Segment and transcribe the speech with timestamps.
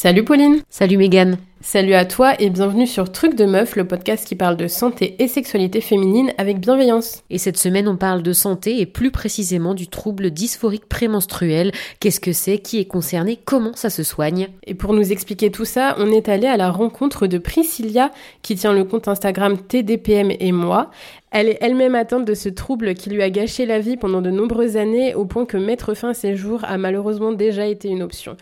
[0.00, 0.62] Salut Pauline.
[0.70, 1.38] Salut Megan.
[1.60, 5.16] Salut à toi et bienvenue sur Truc de Meuf, le podcast qui parle de santé
[5.18, 7.24] et sexualité féminine avec bienveillance.
[7.30, 11.72] Et cette semaine, on parle de santé et plus précisément du trouble dysphorique prémenstruel.
[11.98, 12.58] Qu'est-ce que c'est?
[12.58, 13.40] Qui est concerné?
[13.44, 14.50] Comment ça se soigne?
[14.68, 18.12] Et pour nous expliquer tout ça, on est allé à la rencontre de Priscilla
[18.42, 20.92] qui tient le compte Instagram TDPM et moi.
[21.30, 24.30] Elle est elle-même atteinte de ce trouble qui lui a gâché la vie pendant de
[24.30, 28.02] nombreuses années au point que mettre fin à ses jours a malheureusement déjà été une
[28.02, 28.36] option.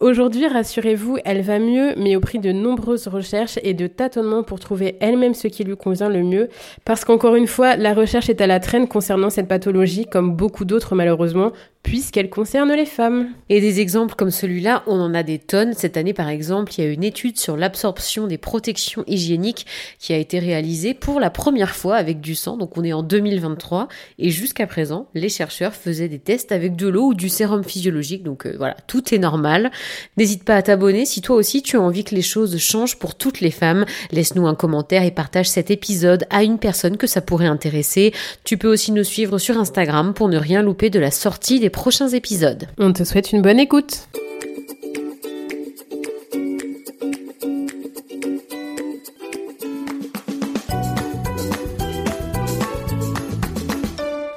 [0.00, 4.58] Aujourd'hui, rassurez-vous, elle va mieux mais au prix de nombreuses recherches et de tâtonnements pour
[4.58, 6.48] trouver elle-même ce qui lui convient le mieux,
[6.84, 10.64] parce qu'encore une fois, la recherche est à la traîne concernant cette pathologie, comme beaucoup
[10.64, 13.30] d'autres malheureusement, puisqu'elle concerne les femmes.
[13.48, 15.74] Et des exemples comme celui-là, on en a des tonnes.
[15.74, 19.66] Cette année, par exemple, il y a une étude sur l'absorption des protections hygiéniques
[19.98, 22.56] qui a été réalisée pour la première fois avec du sang.
[22.56, 26.88] Donc on est en 2023 et jusqu'à présent, les chercheurs faisaient des tests avec de
[26.88, 28.22] l'eau ou du sérum physiologique.
[28.22, 29.70] Donc euh, voilà, tout est normal.
[30.16, 33.16] N'hésite pas à t'abonner si toi aussi tu as envie que les choses changent pour
[33.16, 33.84] toutes les femmes.
[34.12, 38.12] Laisse-nous un commentaire et partage cet épisode à une personne que ça pourrait intéresser.
[38.44, 41.71] Tu peux aussi nous suivre sur Instagram pour ne rien louper de la sortie des
[41.72, 42.68] prochains épisodes.
[42.78, 44.06] On te souhaite une bonne écoute.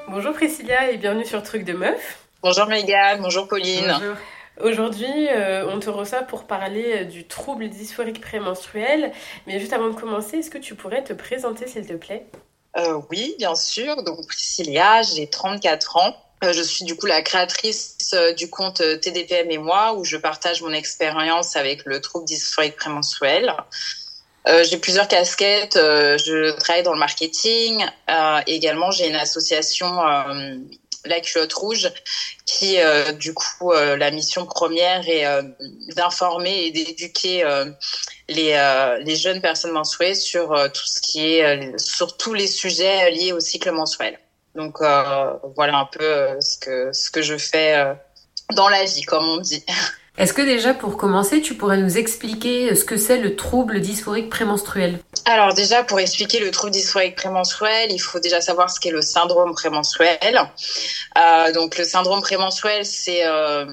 [0.08, 2.20] Bonjour Priscilla et bienvenue sur Truc de Meuf.
[2.42, 3.86] Bonjour Mégane, bonjour Pauline.
[3.88, 4.16] Bonjour.
[4.62, 9.12] Aujourd'hui, euh, on te reçoit pour parler du trouble dysphorique prémenstruel.
[9.48, 12.26] Mais juste avant de commencer, est-ce que tu pourrais te présenter s'il te plaît?
[12.78, 14.02] Euh, Oui, bien sûr.
[14.04, 16.16] Donc Priscilla, j'ai 34 ans.
[16.44, 20.04] Euh, je suis du coup la créatrice euh, du compte euh, TDPM et moi, où
[20.04, 23.54] je partage mon expérience avec le trouble dysphorique prémenstruel.
[24.48, 25.76] Euh, j'ai plusieurs casquettes.
[25.76, 27.84] je travaille dans le marketing.
[28.46, 30.00] également, j'ai une association,
[31.06, 31.92] La Culotte Rouge,
[32.46, 32.78] qui,
[33.18, 35.26] du coup, la mission première est
[35.96, 37.44] d'informer et d'éduquer
[38.30, 43.32] les, les jeunes personnes menstruées sur tout ce qui est, sur tous les sujets liés
[43.32, 44.20] au cycle menstruel.
[44.56, 47.94] Donc euh, voilà un peu euh, ce que ce que je fais euh,
[48.56, 49.64] dans la vie, comme on dit.
[50.18, 54.30] Est-ce que déjà pour commencer, tu pourrais nous expliquer ce que c'est le trouble dysphorique
[54.30, 55.00] prémenstruel?
[55.26, 59.02] Alors déjà pour expliquer le trouble dysphorique prémenstruel, il faut déjà savoir ce qu'est le
[59.02, 60.40] syndrome prémenstruel.
[61.18, 63.66] Euh, donc le syndrome prémenstruel, c'est euh,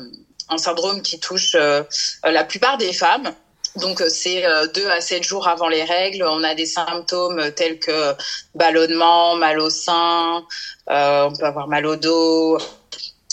[0.49, 1.85] un syndrome qui touche euh,
[2.25, 3.31] la plupart des femmes.
[3.77, 6.25] Donc euh, c'est euh, deux à sept jours avant les règles.
[6.25, 8.15] On a des symptômes tels que
[8.55, 10.45] ballonnement, mal au sein,
[10.91, 12.59] euh, on peut avoir mal au dos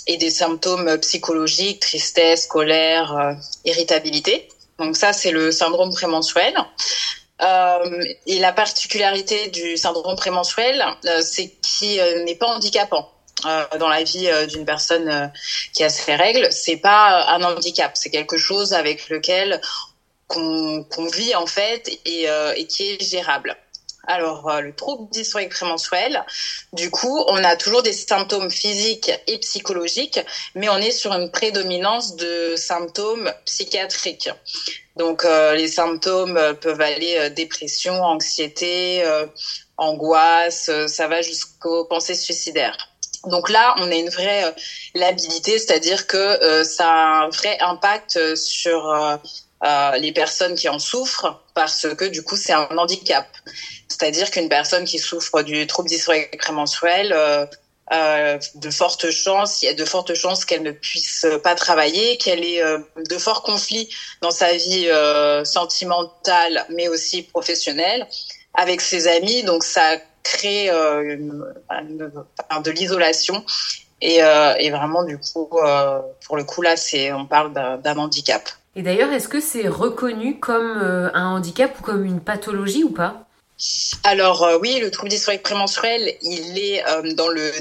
[0.08, 3.36] et des symptômes psychologiques, tristesse, colère,
[3.66, 4.48] irritabilité.
[4.80, 6.54] Donc ça c'est le syndrome prémenstruel.
[7.42, 10.84] Euh, et la particularité du syndrome prémenstruel,
[11.22, 13.12] c'est qu'il n'est pas handicapant.
[13.80, 15.32] dans la vie d'une personne
[15.74, 19.62] qui a ses règles, c'est pas un handicap, c'est quelque chose avec lequel
[20.30, 23.56] qu'on vit en fait et, euh, et, qui est gérable.
[24.08, 26.24] Alors, euh, le trouble dysphorique prémenstruel,
[26.74, 30.20] du coup, on a toujours des symptômes physiques et psychologiques,
[30.56, 34.30] mais on est sur une prédominance de symptômes psychiatriques.
[34.96, 39.04] Donc, euh, les symptômes peuvent aller dépression, anxiété,
[39.78, 42.78] angoisse, ça va jusqu'aux pensées suicidaires.
[43.26, 44.56] Donc là, on a une vraie
[44.96, 49.20] labilité, c'est-à-dire que ça a un vrai impact sur
[49.66, 53.28] euh, les personnes qui en souffrent parce que du coup c'est un handicap.
[53.88, 57.46] C'est-à-dire qu'une personne qui souffre du trouble dysphorique prémenstruel, euh,
[57.92, 62.18] euh, de fortes chances, il y a de fortes chances qu'elle ne puisse pas travailler,
[62.18, 62.78] qu'elle ait euh,
[63.10, 63.90] de forts conflits
[64.22, 68.08] dans sa vie euh, sentimentale, mais aussi professionnelle,
[68.54, 69.42] avec ses amis.
[69.44, 72.12] Donc ça crée une, une,
[72.64, 73.44] de l'isolation
[74.02, 75.50] et, et, vraiment du coup,
[76.26, 78.48] pour le coup là, c'est on parle d'un handicap.
[78.76, 82.92] Et d'ailleurs, est-ce que c'est reconnu comme euh, un handicap ou comme une pathologie ou
[82.92, 83.26] pas?
[84.04, 87.52] Alors euh, oui, le trouble dysphorique prémenstruel, il est euh, dans le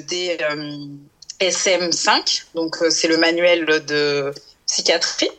[1.40, 4.32] DSM5, donc c'est le manuel de
[4.66, 5.30] psychiatrie.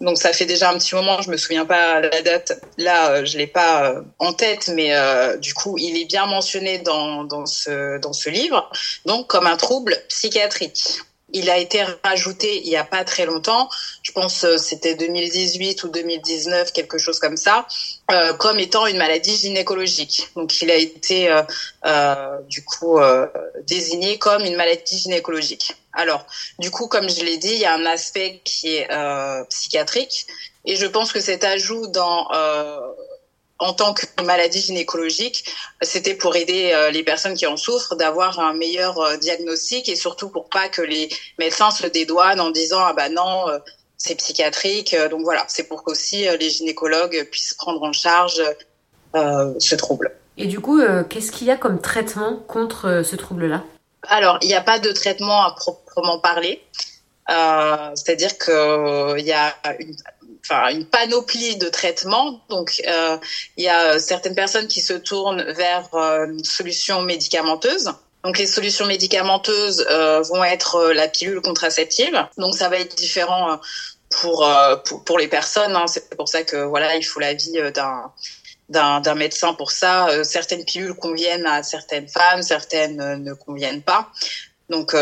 [0.00, 2.62] Donc ça fait déjà un petit moment, je me souviens pas la date.
[2.78, 4.94] Là, je l'ai pas en tête, mais
[5.38, 8.70] du coup, il est bien mentionné dans, dans ce dans ce livre,
[9.04, 13.68] donc comme un trouble psychiatrique il a été rajouté il y a pas très longtemps,
[14.02, 17.66] je pense euh, c'était 2018 ou 2019, quelque chose comme ça,
[18.10, 20.28] euh, comme étant une maladie gynécologique.
[20.36, 21.42] Donc il a été euh,
[21.86, 23.26] euh du coup euh,
[23.66, 25.76] désigné comme une maladie gynécologique.
[25.92, 26.26] Alors
[26.58, 28.88] du coup, comme je l'ai dit, il y a un aspect qui est
[29.48, 30.26] psychiatrique
[30.64, 32.28] et je pense que cet ajout dans
[33.60, 35.44] en tant que maladie gynécologique,
[35.82, 39.96] c'était pour aider euh, les personnes qui en souffrent d'avoir un meilleur euh, diagnostic et
[39.96, 43.58] surtout pour pas que les médecins se dédouanent en disant ah bah non euh,
[43.98, 44.96] c'est psychiatrique.
[45.10, 48.42] donc voilà, c'est pour qu'aussi les gynécologues puissent prendre en charge
[49.12, 50.16] ce trouble.
[50.38, 50.80] Et du coup,
[51.10, 53.62] qu'est-ce qu'il y a comme traitement contre ce trouble-là?
[54.08, 56.62] Alors, il n'y a pas de traitement à proprement parler.
[57.28, 59.94] C'est-à-dire qu'il y a une
[60.50, 62.40] une panoplie de traitements.
[62.48, 63.16] Donc euh,
[63.56, 67.92] il y a certaines personnes qui se tournent vers euh, une solution médicamenteuse.
[68.24, 72.26] Donc les solutions médicamenteuses euh, vont être la pilule contraceptive.
[72.36, 73.58] Donc ça va être différent
[74.20, 74.46] pour
[74.84, 75.74] pour, pour les personnes.
[75.76, 75.86] Hein.
[75.86, 78.12] C'est pour ça que voilà il faut l'avis d'un
[78.68, 80.08] d'un médecin pour ça.
[80.22, 84.08] certaines pilules conviennent à certaines femmes, certaines ne conviennent pas.
[84.68, 84.94] Donc,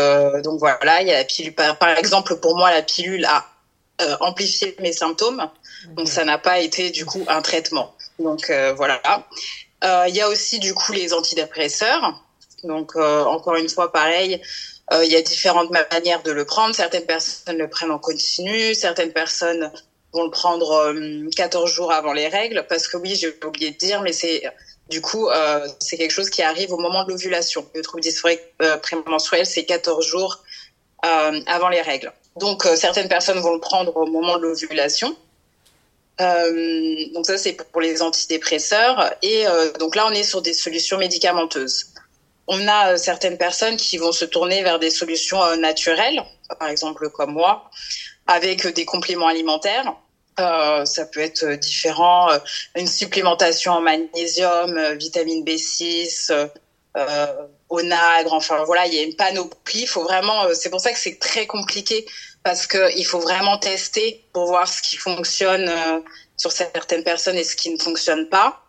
[0.43, 1.55] donc voilà, il y a la pilule.
[1.55, 3.45] Par, par, exemple, pour moi, la pilule a
[4.01, 5.49] euh, amplifier mes symptômes.
[5.97, 7.95] Donc ça n'a pas été du coup un traitement.
[8.19, 9.01] Donc euh, voilà.
[9.85, 12.23] Euh, il y a aussi du coup les antidépresseurs.
[12.65, 14.41] Donc encore une fois pareil,
[14.93, 16.75] il y a différentes manières de le prendre.
[16.75, 19.71] Certaines personnes le prennent en continu, certaines personnes
[20.13, 20.95] vont le prendre
[21.37, 24.43] 14 jours avant les règles parce que oui, j'ai oublié de dire, mais c'est
[24.89, 27.67] du coup, euh, c'est quelque chose qui arrive au moment de l'ovulation.
[27.75, 30.43] Le trouble dysphorique euh, prémenstruel, c'est 14 jours
[31.05, 32.13] euh, avant les règles.
[32.39, 35.17] Donc, euh, certaines personnes vont le prendre au moment de l'ovulation.
[36.21, 39.13] Euh, donc ça, c'est pour les antidépresseurs.
[39.23, 41.87] Et euh, donc là, on est sur des solutions médicamenteuses.
[42.47, 46.23] On a certaines personnes qui vont se tourner vers des solutions naturelles,
[46.59, 47.71] par exemple comme moi,
[48.27, 49.95] avec des compléments alimentaires.
[50.39, 52.29] ça peut être différent,
[52.75, 56.33] une supplémentation en magnésium, vitamine B6,
[57.69, 58.33] au nagre.
[58.33, 59.87] Enfin voilà, il y a une panoplie.
[59.87, 60.47] Faut vraiment.
[60.55, 62.07] c'est pour ça que c'est très compliqué
[62.43, 66.01] parce qu'il faut vraiment tester pour voir ce qui fonctionne euh,
[66.37, 68.63] sur certaines personnes et ce qui ne fonctionne pas.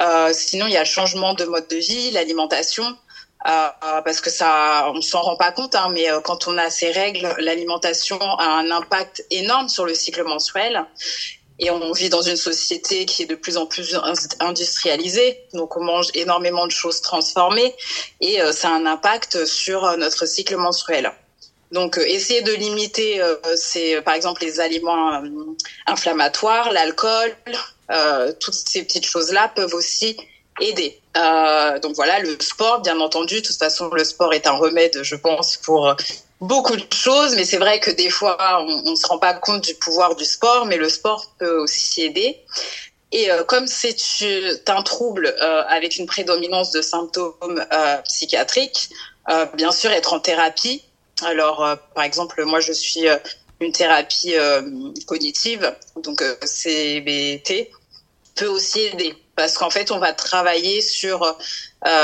[0.00, 3.68] Euh, sinon, il y a le changement de mode de vie, l'alimentation, euh,
[4.04, 7.34] parce que ça, on s'en rend pas compte, hein, mais quand on a ces règles,
[7.38, 10.84] l'alimentation a un impact énorme sur le cycle mensuel.
[11.60, 13.98] Et on vit dans une société qui est de plus en plus
[14.38, 17.74] industrialisée, donc on mange énormément de choses transformées,
[18.20, 21.12] et ça a un impact sur notre cycle mensuel.
[21.70, 25.28] Donc, euh, essayer de limiter, euh, c'est par exemple les aliments euh,
[25.86, 27.34] inflammatoires, l'alcool,
[28.40, 30.16] toutes ces petites choses-là peuvent aussi
[30.60, 31.00] aider.
[31.82, 33.36] donc voilà, le sport, bien entendu.
[33.36, 35.94] De toute façon, le sport est un remède, je pense, pour
[36.40, 37.34] beaucoup de choses.
[37.34, 40.26] Mais c'est vrai que des fois, on ne se rend pas compte du pouvoir du
[40.26, 42.38] sport, mais le sport peut aussi aider.
[43.10, 43.96] Et comme c'est
[44.68, 45.34] un trouble
[45.68, 47.64] avec une prédominance de symptômes
[48.04, 48.90] psychiatriques,
[49.54, 50.82] bien sûr, être en thérapie
[51.22, 53.16] alors, euh, par exemple, moi, je suis euh,
[53.60, 54.62] une thérapie euh,
[55.06, 57.70] cognitive, donc CBT,
[58.36, 59.14] peut aussi aider.
[59.34, 61.36] Parce qu'en fait, on va travailler sur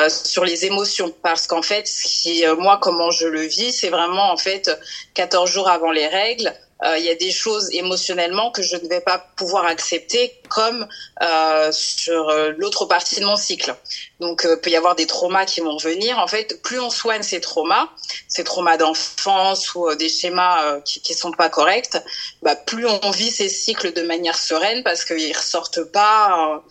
[0.09, 1.13] sur les émotions.
[1.23, 4.71] Parce qu'en fait, si, moi, comment je le vis, c'est vraiment en fait
[5.15, 9.01] 14 jours avant les règles, il y a des choses émotionnellement que je ne vais
[9.01, 10.87] pas pouvoir accepter comme
[11.23, 13.75] euh, sur euh, l'autre partie de mon cycle.
[14.21, 16.19] Donc, peut y avoir des traumas qui vont venir.
[16.19, 17.89] En fait, plus on soigne ces traumas,
[18.29, 21.97] ces traumas d'enfance ou des schémas qui, qui sont pas corrects,
[22.43, 26.63] bah, plus on vit ces cycles de manière sereine parce qu'ils ressortent pas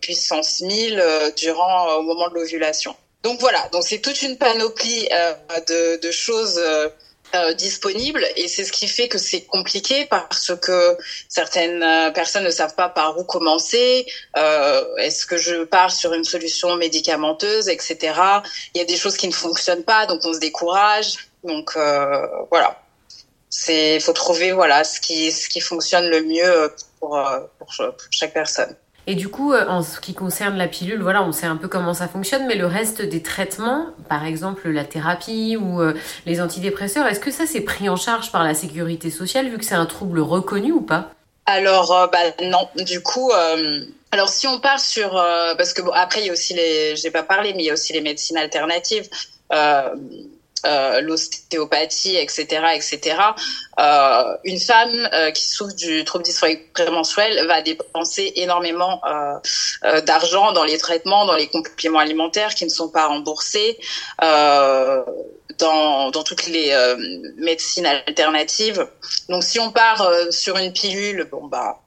[0.00, 2.96] puissance 1000 durant au moment de l'ovulation.
[3.22, 5.08] Donc voilà, donc c'est toute une panoplie
[5.68, 6.60] de, de choses
[7.34, 10.96] euh, disponible et c'est ce qui fait que c'est compliqué parce que
[11.28, 14.06] certaines euh, personnes ne savent pas par où commencer.
[14.36, 18.14] Euh, Est-ce que je pars sur une solution médicamenteuse, etc.
[18.74, 21.28] Il y a des choses qui ne fonctionnent pas, donc on se décourage.
[21.42, 22.80] Donc euh, voilà,
[23.50, 27.20] c'est faut trouver voilà ce qui ce qui fonctionne le mieux pour,
[27.58, 27.68] pour
[28.10, 28.76] chaque personne.
[29.08, 31.68] Et du coup, euh, en ce qui concerne la pilule, voilà, on sait un peu
[31.68, 35.94] comment ça fonctionne, mais le reste des traitements, par exemple la thérapie ou euh,
[36.26, 39.64] les antidépresseurs, est-ce que ça c'est pris en charge par la sécurité sociale vu que
[39.64, 41.10] c'est un trouble reconnu ou pas?
[41.46, 42.68] Alors, euh, bah, non.
[42.84, 43.30] Du coup,
[44.10, 45.12] alors si on part sur,
[45.56, 47.70] parce que bon, après il y a aussi les, j'ai pas parlé, mais il y
[47.70, 49.08] a aussi les médecines alternatives.
[50.66, 52.44] Euh, l'ostéopathie, etc.,
[52.74, 53.16] etc.
[53.78, 59.00] Euh, une femme euh, qui souffre du trouble dysphorique prémenstruel va dépenser énormément
[60.04, 63.78] d'argent dans les traitements, dans les compléments alimentaires qui ne sont pas remboursés,
[64.20, 66.74] dans, dans toutes les
[67.36, 68.86] médecines alternatives.
[69.28, 71.80] Donc, si on part sur une pilule, bon bah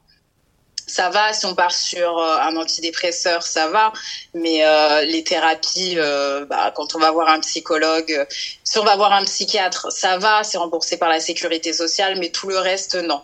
[0.89, 1.33] ça va.
[1.33, 3.93] Si on part sur euh, un antidépresseur, ça va.
[4.33, 8.27] Mais euh, les thérapies, euh, bah, quand on va voir un psychologue,
[8.63, 12.29] si on va voir un psychiatre, ça va, c'est remboursé par la sécurité sociale, mais
[12.29, 13.21] tout le reste, non.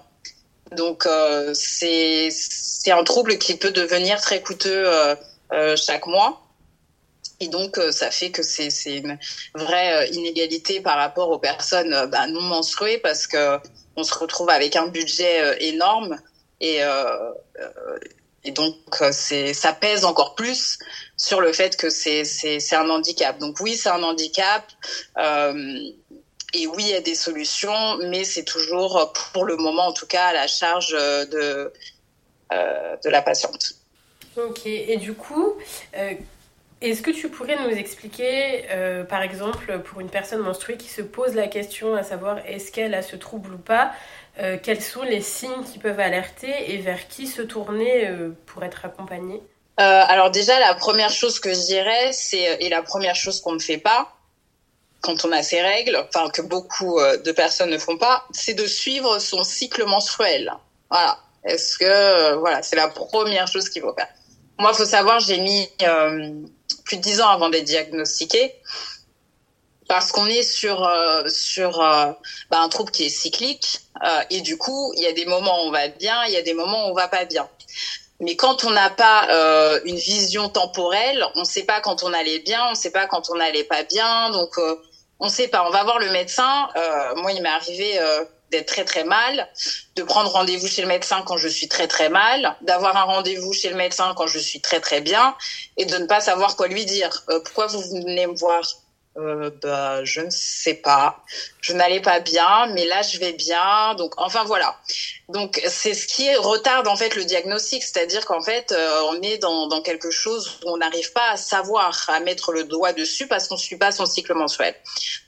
[0.71, 1.07] Donc
[1.53, 4.85] c'est c'est un trouble qui peut devenir très coûteux
[5.77, 6.41] chaque mois.
[7.39, 9.17] Et donc, ça fait que c'est une
[9.53, 13.59] vraie inégalité par rapport aux personnes bah, non menstruées parce que
[13.95, 16.19] on se retrouve avec un budget énorme
[16.61, 16.81] et
[18.45, 18.75] et donc,
[19.11, 20.77] c'est, ça pèse encore plus
[21.17, 22.23] sur le fait que c'est,
[22.73, 23.39] un handicap.
[23.39, 24.63] Donc oui, c'est un handicap.
[25.17, 25.79] Euh,
[26.53, 30.05] et oui, il y a des solutions, mais c'est toujours, pour le moment en tout
[30.05, 31.73] cas, à la charge de,
[32.53, 33.73] euh, la patiente.
[34.37, 35.55] Ok, et du coup,
[35.97, 36.13] euh,
[36.81, 41.01] est-ce que tu pourrais nous expliquer, euh, par exemple, pour une personne menstruée qui se
[41.01, 43.91] pose la question à savoir est-ce qu'elle a ce trouble ou pas,
[44.39, 48.09] euh, quels sont les signes qui peuvent alerter et vers qui se tourner
[48.45, 49.41] pour être accompagnée
[49.77, 53.59] Alors déjà, la première chose que je dirais, c'est, et la première chose qu'on ne
[53.59, 54.15] fait pas,
[55.05, 58.55] quand on a ces règles, enfin que beaucoup euh, de personnes ne font pas, c'est
[58.55, 60.51] de suivre son cycle menstruel.
[60.89, 61.19] Voilà.
[61.43, 64.07] Est-ce que euh, voilà, c'est la première chose qu'il faut faire.
[64.57, 66.33] Moi, faut savoir, j'ai mis euh,
[66.85, 68.55] plus de dix ans avant d'être diagnostiquée
[69.87, 70.89] parce qu'on est sur
[71.27, 72.17] sur bah,
[72.51, 73.79] un trouble qui est cyclique
[74.29, 76.41] et du coup, il y a des moments où on va bien, il y a
[76.41, 77.47] des moments où on va pas bien.
[78.19, 79.27] Mais quand on n'a pas
[79.85, 83.07] une vision temporelle, on ne sait pas quand on allait bien, on ne sait pas
[83.07, 84.31] quand on n'allait pas bien.
[84.31, 84.57] Donc,
[85.19, 85.67] on sait pas.
[85.67, 86.69] On va voir le médecin.
[86.75, 89.49] Euh, moi, il m'est arrivé euh, d'être très très mal,
[89.95, 93.53] de prendre rendez-vous chez le médecin quand je suis très très mal, d'avoir un rendez-vous
[93.53, 95.35] chez le médecin quand je suis très très bien,
[95.77, 97.23] et de ne pas savoir quoi lui dire.
[97.29, 98.63] Euh, pourquoi vous venez me voir?
[99.17, 101.23] Euh, bah, je ne sais pas.
[101.61, 103.95] Je n'allais pas bien, mais là je vais bien.
[103.95, 104.77] Donc enfin voilà.
[105.29, 109.37] Donc c'est ce qui retarde en fait le diagnostic, c'est-à-dire qu'en fait euh, on est
[109.37, 113.27] dans, dans quelque chose où on n'arrive pas à savoir, à mettre le doigt dessus
[113.27, 114.75] parce qu'on ne suit pas son cycle mensuel.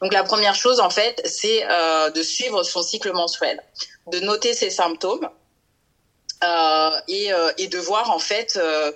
[0.01, 3.63] Donc la première chose en fait c'est euh, de suivre son cycle mensuel,
[4.11, 5.29] de noter ses symptômes
[7.07, 8.91] et, euh, et, de voir en fait euh,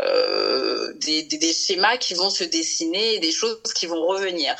[0.00, 4.54] euh, des, des, des, schémas qui vont se dessiner des choses qui vont revenir.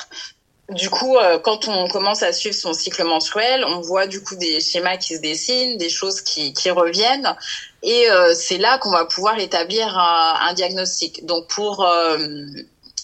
[0.69, 4.35] Du coup, euh, quand on commence à suivre son cycle mensuel, on voit du coup
[4.35, 7.35] des schémas qui se dessinent, des choses qui, qui reviennent,
[7.83, 11.25] et c'est là qu'on va pouvoir établir un, un diagnostic.
[11.25, 11.87] Donc pour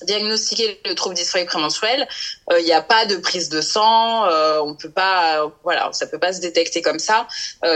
[0.01, 2.05] diagnostiquer le trouble dysphorique prémenstruel,
[2.51, 4.27] il n'y a pas de prise de sang,
[4.61, 7.27] on peut pas, voilà, ça peut pas se détecter comme ça.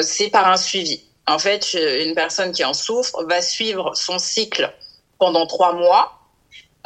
[0.01, 1.07] c'est par un suivi.
[1.27, 4.73] En fait, une personne qui en souffre va suivre son cycle
[5.19, 6.13] pendant trois mois.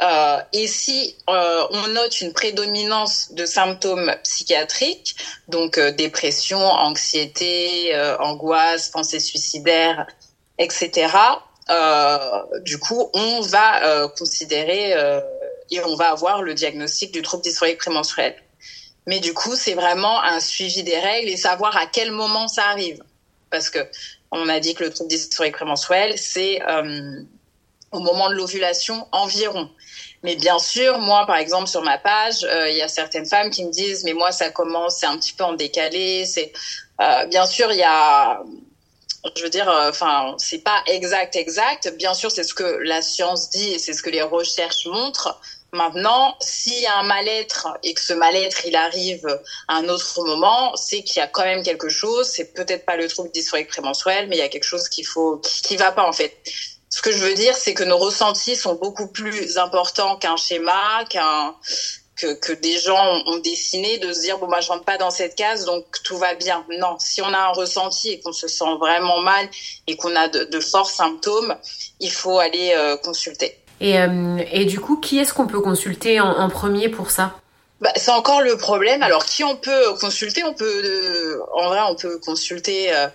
[0.02, 5.14] Euh, et si euh, on note une prédominance de symptômes psychiatriques,
[5.46, 10.06] donc euh, dépression, anxiété, euh, angoisse, pensée suicidaire,
[10.58, 11.08] etc.,
[11.70, 14.92] euh, du coup, on va considérer
[15.70, 18.34] et on va avoir le diagnostic du trouble dysphorique prémenstruel.
[19.06, 22.64] Mais du coup, c'est vraiment un suivi des règles et savoir à quel moment ça
[22.66, 23.02] arrive.
[23.50, 23.78] Parce que
[24.32, 27.22] on a dit que le trouble dysphorique prémenstruel, c'est euh,
[27.92, 29.70] au moment de l'ovulation environ.
[30.22, 33.50] Mais bien sûr, moi, par exemple, sur ma page, euh, il y a certaines femmes
[33.50, 36.24] qui me disent, mais moi, ça commence, c'est un petit peu en décalé.
[36.24, 36.52] C'est
[37.00, 38.42] euh, bien sûr, il y a,
[39.36, 41.94] je veux dire, enfin, c'est pas exact, exact.
[41.98, 45.38] Bien sûr, c'est ce que la science dit et c'est ce que les recherches montrent.
[45.74, 49.26] Maintenant, s'il y a un mal-être et que ce mal-être il arrive
[49.68, 52.28] à un autre moment, c'est qu'il y a quand même quelque chose.
[52.28, 55.38] C'est peut-être pas le trouble dysphorique prémenstruel, mais il y a quelque chose qu'il faut
[55.38, 56.36] qui, qui va pas en fait.
[56.90, 61.06] Ce que je veux dire, c'est que nos ressentis sont beaucoup plus importants qu'un schéma,
[61.08, 61.56] qu'un
[62.16, 65.10] que, que, des gens ont dessiné de se dire bon moi je rentre pas dans
[65.10, 66.66] cette case donc tout va bien.
[66.78, 69.48] Non, si on a un ressenti et qu'on se sent vraiment mal
[69.86, 71.56] et qu'on a de, de, forts symptômes,
[71.98, 73.61] il faut aller euh, consulter.
[73.82, 77.34] Et, euh, et du coup, qui est-ce qu'on peut consulter en, premier pour ça?
[77.80, 79.02] Bah, c'est encore le problème.
[79.02, 80.44] Alors, qui on peut consulter?
[80.44, 83.08] On peut, euh, en vrai, on peut consulter euh,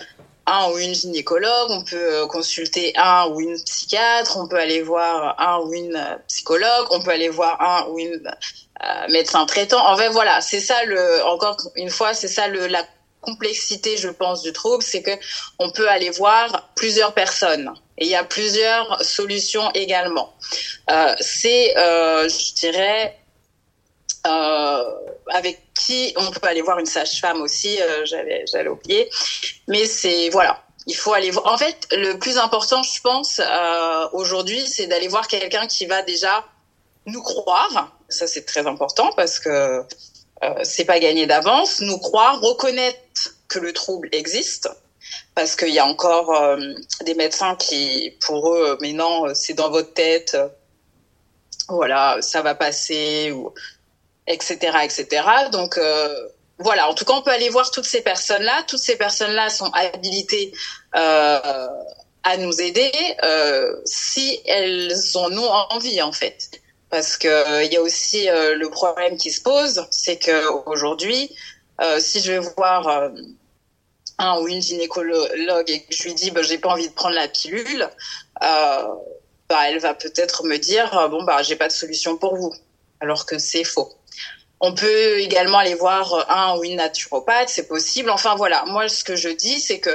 [0.46, 5.40] un ou une gynécologue, on peut consulter un ou une psychiatre, on peut aller voir
[5.40, 8.22] un ou une psychologue, on peut aller voir un ou une
[9.10, 9.80] médecin traitant.
[9.90, 11.24] En fait, voilà, c'est ça le.
[11.26, 12.84] Encore une fois, c'est ça le la
[13.22, 15.12] complexité, je pense, du trouble, c'est que
[15.60, 17.74] on peut aller voir plusieurs personnes.
[17.98, 20.34] Et il y a plusieurs solutions également.
[20.90, 23.18] Euh, c'est, euh, je dirais,
[24.28, 24.84] euh,
[25.30, 27.82] avec qui on peut aller voir une sage-femme aussi.
[27.82, 29.10] Euh, j'avais, j'allais oublier.
[29.68, 30.64] Mais c'est voilà.
[30.86, 31.52] Il faut aller voir.
[31.54, 36.02] En fait, le plus important, je pense, euh, aujourd'hui, c'est d'aller voir quelqu'un qui va
[36.02, 36.46] déjà
[37.06, 37.92] nous croire.
[38.08, 39.84] Ça, c'est très important parce que
[40.64, 41.80] c'est pas gagné d'avance.
[41.82, 43.00] Nous croire, reconnaître
[43.48, 44.70] que le trouble existe
[45.36, 46.58] parce qu'il y a encore euh,
[47.06, 50.38] des médecins qui, pour eux, mais non, c'est dans votre tête,
[51.70, 53.54] voilà, ça va passer, ou
[54.26, 55.24] etc., etc.
[55.52, 56.28] Donc euh,
[56.60, 58.64] voilà, en tout cas, on peut aller voir toutes ces personnes-là.
[58.68, 60.54] Toutes ces personnes-là sont habilitées
[60.96, 61.68] euh,
[62.24, 62.92] à nous aider
[63.24, 66.50] euh, si elles en ont envie, en fait.
[66.90, 71.36] Parce que il y a aussi le problème qui se pose, c'est que aujourd'hui,
[72.00, 73.12] si je vais voir
[74.18, 77.16] un ou une gynécologue et que je lui dis bah, j'ai pas envie de prendre
[77.16, 77.88] la pilule,
[78.44, 78.88] euh,
[79.50, 82.54] bah, elle va peut-être me dire bon bah j'ai pas de solution pour vous,
[83.00, 83.94] alors que c'est faux.
[84.60, 88.10] On peut également aller voir un ou une naturopathe, c'est possible.
[88.10, 89.92] Enfin voilà, moi ce que je dis c'est que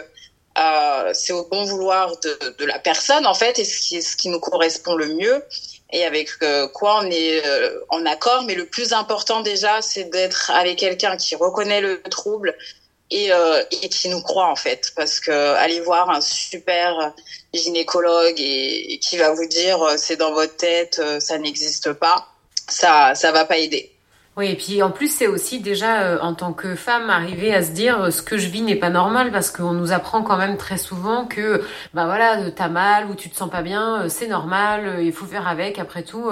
[0.58, 4.16] euh, c'est au bon vouloir de, de, la personne en fait et ce qui, ce
[4.16, 5.42] qui nous correspond le mieux
[5.92, 8.44] et avec euh, quoi on est euh, en accord.
[8.44, 12.54] Mais le plus important déjà, c'est d'être avec quelqu'un qui reconnaît le trouble,
[13.12, 14.92] euh, et, qui nous croit en fait.
[14.96, 17.12] Parce que aller voir un super
[17.52, 22.26] gynécologue et, qui va vous dire euh, c'est dans votre tête euh, ça n'existe pas.
[22.68, 23.91] Ça ça va pas aider
[24.38, 27.62] oui, et puis en plus, c'est aussi déjà euh, en tant que femme arriver à
[27.62, 30.38] se dire euh, ce que je vis n'est pas normal parce qu'on nous apprend quand
[30.38, 31.62] même très souvent que
[31.92, 35.26] bah voilà, t'as mal ou tu te sens pas bien, euh, c'est normal, il faut
[35.26, 36.30] faire avec après tout.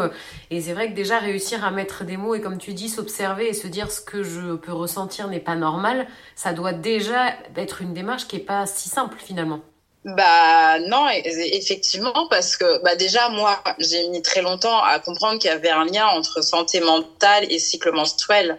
[0.50, 3.48] et c'est vrai que déjà réussir à mettre des mots et comme tu dis, s'observer
[3.48, 7.82] et se dire ce que je peux ressentir n'est pas normal, ça doit déjà être
[7.82, 9.60] une démarche qui est pas si simple finalement.
[10.04, 15.50] Bah non, effectivement, parce que bah déjà moi, j'ai mis très longtemps à comprendre qu'il
[15.50, 18.58] y avait un lien entre santé mentale et cycle menstruel.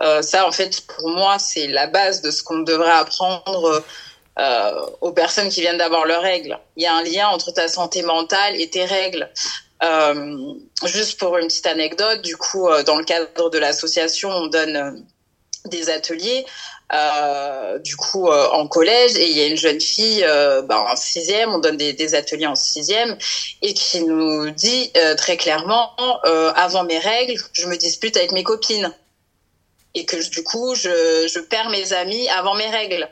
[0.00, 3.84] Euh, ça, en fait, pour moi, c'est la base de ce qu'on devrait apprendre
[4.38, 6.58] euh, aux personnes qui viennent d'avoir leurs règles.
[6.76, 9.28] Il y a un lien entre ta santé mentale et tes règles.
[9.82, 10.54] Euh,
[10.86, 15.04] juste pour une petite anecdote, du coup, euh, dans le cadre de l'association, on donne
[15.66, 16.44] des ateliers
[16.92, 19.16] euh, du coup euh, en collège.
[19.16, 22.14] Et il y a une jeune fille euh, bah, en sixième, on donne des, des,
[22.14, 23.16] ateliers en sixième
[23.62, 25.90] et qui nous dit euh, très clairement
[26.56, 28.92] avant mes règles, je me dispute avec mes copines
[29.94, 33.08] et que du coup je, je, perds mes amis avant mes règles.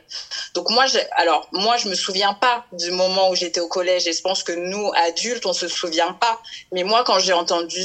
[0.55, 4.07] Donc moi, je, alors moi je me souviens pas du moment où j'étais au collège
[4.07, 6.39] et je pense que nous adultes on se souvient pas.
[6.73, 7.85] Mais moi quand j'ai entendu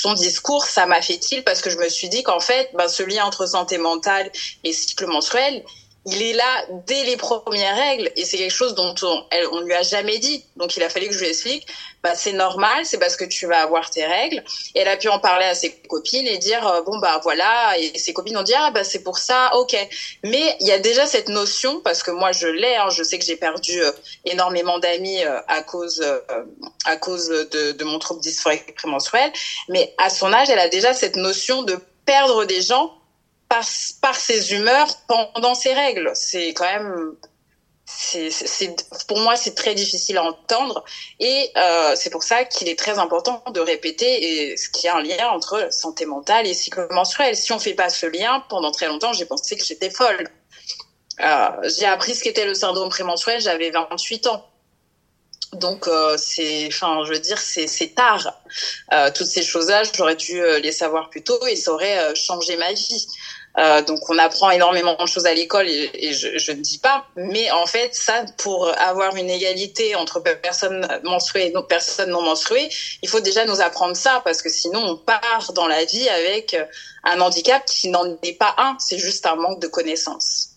[0.00, 2.88] son discours, ça m'a fait il parce que je me suis dit qu'en fait, ben,
[2.88, 4.30] ce lien entre santé mentale
[4.64, 5.62] et cycle menstruel,
[6.10, 9.60] il est là dès les premières règles et c'est quelque chose dont on, elle, on
[9.60, 10.44] lui a jamais dit.
[10.56, 11.66] Donc il a fallu que je lui explique.
[12.02, 14.42] Bah c'est normal, c'est parce que tu vas avoir tes règles.
[14.74, 17.78] Et elle a pu en parler à ses copines et dire euh, bon bah voilà.
[17.78, 19.76] Et ses copines ont dit ah bah c'est pour ça, ok.
[20.24, 22.76] Mais il y a déjà cette notion parce que moi je l'ai.
[22.76, 23.92] Hein, je sais que j'ai perdu euh,
[24.24, 26.04] énormément d'amis euh, à cause
[26.86, 29.30] à cause de, de mon trouble dysphorique prémenstruel.
[29.68, 32.92] Mais à son âge, elle a déjà cette notion de perdre des gens
[33.50, 33.64] par,
[34.00, 36.12] par ses humeurs pendant ses règles.
[36.14, 37.16] C'est quand même,
[37.84, 38.30] c'est,
[39.08, 40.84] pour moi, c'est très difficile à entendre
[41.18, 44.96] et euh, c'est pour ça qu'il est très important de répéter et ce qui a
[44.96, 47.36] un lien entre santé mentale et cycle menstruel.
[47.36, 50.28] Si on fait pas ce lien, pendant très longtemps, j'ai pensé que j'étais folle.
[51.20, 54.46] Euh, j'ai appris ce qu'était le syndrome prémenstruel, j'avais 28 ans.
[55.54, 58.40] Donc euh, c'est, enfin, je veux dire, c'est, c'est tard.
[58.92, 62.14] Euh, toutes ces choses-là, j'aurais dû euh, les savoir plus tôt et ça aurait euh,
[62.14, 63.06] changé ma vie.
[63.58, 67.06] Euh, donc on apprend énormément de choses à l'école et, je, je, ne dis pas,
[67.16, 72.68] mais en fait ça pour avoir une égalité entre personnes menstruées et personnes non menstruées,
[73.02, 76.56] il faut déjà nous apprendre ça parce que sinon on part dans la vie avec
[77.02, 80.49] un handicap qui n'en est pas un, c'est juste un manque de connaissances.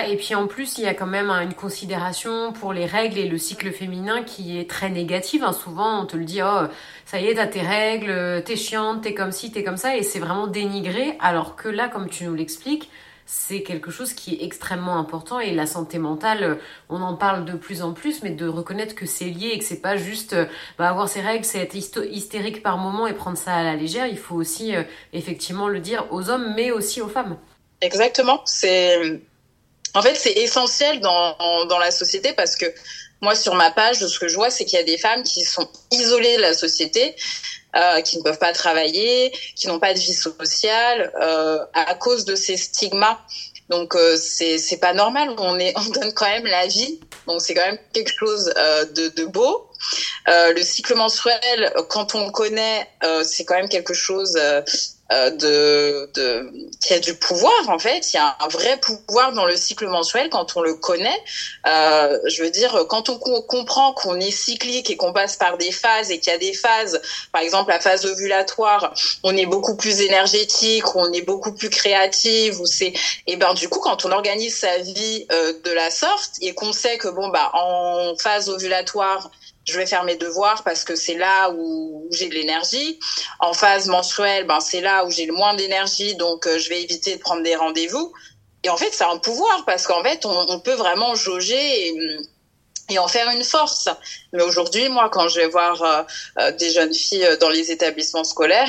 [0.00, 3.28] Et puis en plus, il y a quand même une considération pour les règles et
[3.28, 5.44] le cycle féminin qui est très négative.
[5.44, 5.52] Hein.
[5.52, 6.66] Souvent, on te le dit, oh,
[7.04, 10.02] ça y est, t'as tes règles, t'es chiante, t'es comme ci, t'es comme ça, et
[10.02, 11.16] c'est vraiment dénigré.
[11.20, 12.88] Alors que là, comme tu nous l'expliques,
[13.26, 17.52] c'est quelque chose qui est extrêmement important et la santé mentale, on en parle de
[17.52, 20.34] plus en plus, mais de reconnaître que c'est lié et que c'est pas juste
[20.78, 24.06] bah, avoir ses règles, c'est être hystérique par moment et prendre ça à la légère.
[24.06, 27.36] Il faut aussi euh, effectivement le dire aux hommes, mais aussi aux femmes.
[27.80, 28.40] Exactement.
[28.44, 29.20] C'est
[29.94, 32.66] en fait, c'est essentiel dans, dans la société parce que
[33.22, 35.44] moi, sur ma page, ce que je vois, c'est qu'il y a des femmes qui
[35.44, 37.14] sont isolées de la société,
[37.76, 42.24] euh, qui ne peuvent pas travailler, qui n'ont pas de vie sociale euh, à cause
[42.24, 43.18] de ces stigmas.
[43.68, 45.34] Donc euh, c'est c'est pas normal.
[45.38, 47.00] On est on donne quand même la vie.
[47.28, 49.70] Donc c'est quand même quelque chose euh, de, de beau.
[50.28, 54.38] Euh, le cycle menstruel, quand on le connaît, euh, c'est quand même quelque chose
[55.30, 58.12] de, de qui a du pouvoir en fait.
[58.12, 61.20] Il y a un vrai pouvoir dans le cycle mensuel quand on le connaît.
[61.66, 65.72] Euh, je veux dire, quand on comprend qu'on est cyclique et qu'on passe par des
[65.72, 67.00] phases et qu'il y a des phases,
[67.32, 72.60] par exemple la phase ovulatoire, on est beaucoup plus énergétique, on est beaucoup plus créative,
[72.60, 72.92] ou c'est
[73.26, 76.72] et ben du coup quand on organise sa vie euh, de la sorte et qu'on
[76.72, 79.30] sait que bon bah en phase ovulatoire
[79.64, 82.98] je vais faire mes devoirs parce que c'est là où, j'ai de l'énergie.
[83.38, 86.82] En phase menstruelle, ben c'est là où j'ai le moins d'énergie, donc euh, je vais
[86.82, 88.12] éviter de prendre des rendez-vous.
[88.64, 91.88] Et en fait, c'est un pouvoir parce qu'en fait, on, peut vraiment jauger
[92.90, 93.88] et, en faire une force.
[94.32, 96.02] Mais aujourd'hui, moi, quand je vais voir euh,
[96.38, 98.68] euh, des jeunes filles dans les établissements scolaires,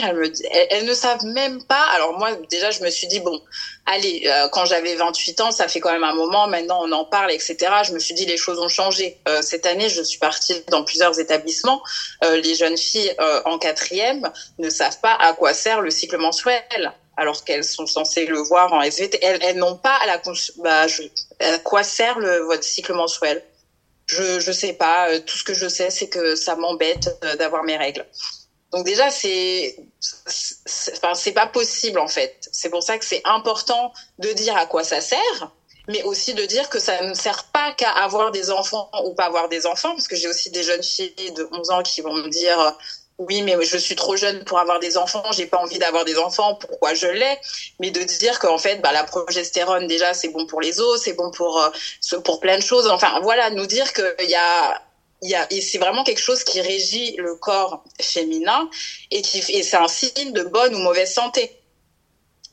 [0.70, 1.84] elles, ne savent même pas.
[1.94, 3.40] Alors moi, déjà, je me suis dit bon,
[3.86, 6.48] allez, quand j'avais 28 ans, ça fait quand même un moment.
[6.48, 7.58] Maintenant, on en parle, etc.
[7.84, 9.18] Je me suis dit les choses ont changé.
[9.42, 11.82] cette année, je suis partie dans plusieurs établissements.
[12.22, 13.14] les jeunes filles
[13.46, 18.26] en quatrième ne savent pas à quoi sert le cycle mensuel alors qu'elles sont censées
[18.26, 19.20] le voir en SVT.
[19.22, 20.22] Elles, n'ont pas à la
[20.58, 20.86] bah,
[21.40, 23.44] à quoi sert le votre cycle mensuel?
[24.06, 25.10] Je je sais pas.
[25.10, 28.06] Euh, tout ce que je sais, c'est que ça m'embête euh, d'avoir mes règles.
[28.74, 32.50] Donc déjà, c'est c'est pas possible en fait.
[32.52, 35.52] C'est pour ça que c'est important de dire à quoi ça sert,
[35.88, 39.26] mais aussi de dire que ça ne sert pas qu'à avoir des enfants ou pas
[39.26, 42.14] avoir des enfants, parce que j'ai aussi des jeunes filles de 11 ans qui vont
[42.14, 42.76] me dire
[43.20, 46.18] oui, mais je suis trop jeune pour avoir des enfants, j'ai pas envie d'avoir des
[46.18, 47.38] enfants, pourquoi je l'ai?
[47.80, 51.14] Mais de dire qu'en fait, bah, la progestérone déjà c'est bon pour les os, c'est
[51.14, 52.88] bon pour euh, pour plein de choses.
[52.88, 54.82] Enfin voilà, nous dire qu'il y a
[55.62, 58.70] c'est vraiment quelque chose qui régit le corps féminin
[59.12, 61.60] et qui et c'est un signe de bonne ou mauvaise santé.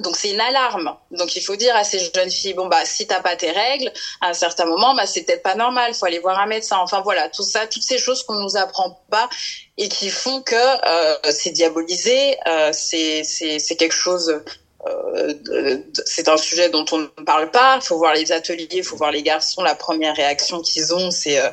[0.00, 0.96] Donc c'est une alarme.
[1.10, 3.92] Donc il faut dire à ces jeunes filles bon bah si t'as pas tes règles
[4.20, 6.78] à un certain moment bah c'est peut-être pas normal, faut aller voir un médecin.
[6.78, 9.28] Enfin voilà tout ça, toutes ces choses qu'on nous apprend pas
[9.76, 14.42] et qui font que euh, c'est diabolisé, euh, c'est c'est c'est quelque chose.
[14.86, 17.76] Euh, c'est un sujet dont on ne parle pas.
[17.76, 19.62] Il faut voir les ateliers, il faut voir les garçons.
[19.62, 21.50] La première réaction qu'ils ont, c'est euh,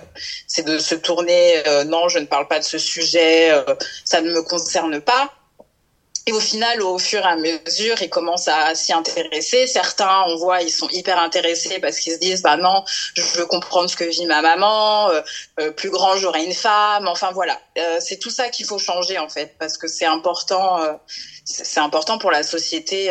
[0.48, 1.68] c'est de se tourner.
[1.68, 3.52] Euh, non, je ne parle pas de ce sujet.
[4.06, 5.37] ça ne me concerne pas.
[6.28, 9.66] Et au final, au fur et à mesure, ils commencent à s'y intéresser.
[9.66, 12.84] Certains, on voit, ils sont hyper intéressés parce qu'ils se disent, bah non,
[13.16, 15.10] je veux comprendre ce que vit ma maman.
[15.10, 15.22] Euh,
[15.62, 17.08] euh plus grand, j'aurai une femme.
[17.08, 20.82] Enfin voilà, euh, c'est tout ça qu'il faut changer en fait, parce que c'est important.
[20.82, 20.94] Euh,
[21.46, 23.10] c'est important pour la société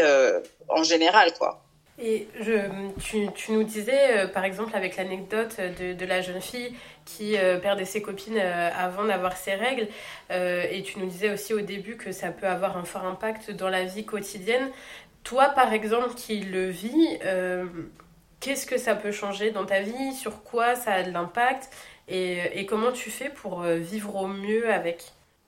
[0.68, 1.62] en général, quoi.
[1.98, 2.68] Et je,
[3.02, 6.74] tu, tu, nous disais, par exemple, avec l'anecdote de, de, la jeune fille
[7.06, 9.88] qui euh, perdait ses copines euh, avant d'avoir ses règles.
[10.30, 13.52] Euh, et tu nous disais aussi au début que ça peut avoir un fort impact
[13.52, 14.70] dans la vie quotidienne.
[15.24, 17.18] Toi, par exemple, qui le vis,
[18.38, 20.14] qu'est-ce que ça peut changer dans ta vie?
[20.14, 21.68] Sur quoi ça a de l'impact?
[22.06, 25.02] Et, comment tu fais pour vivre au mieux avec?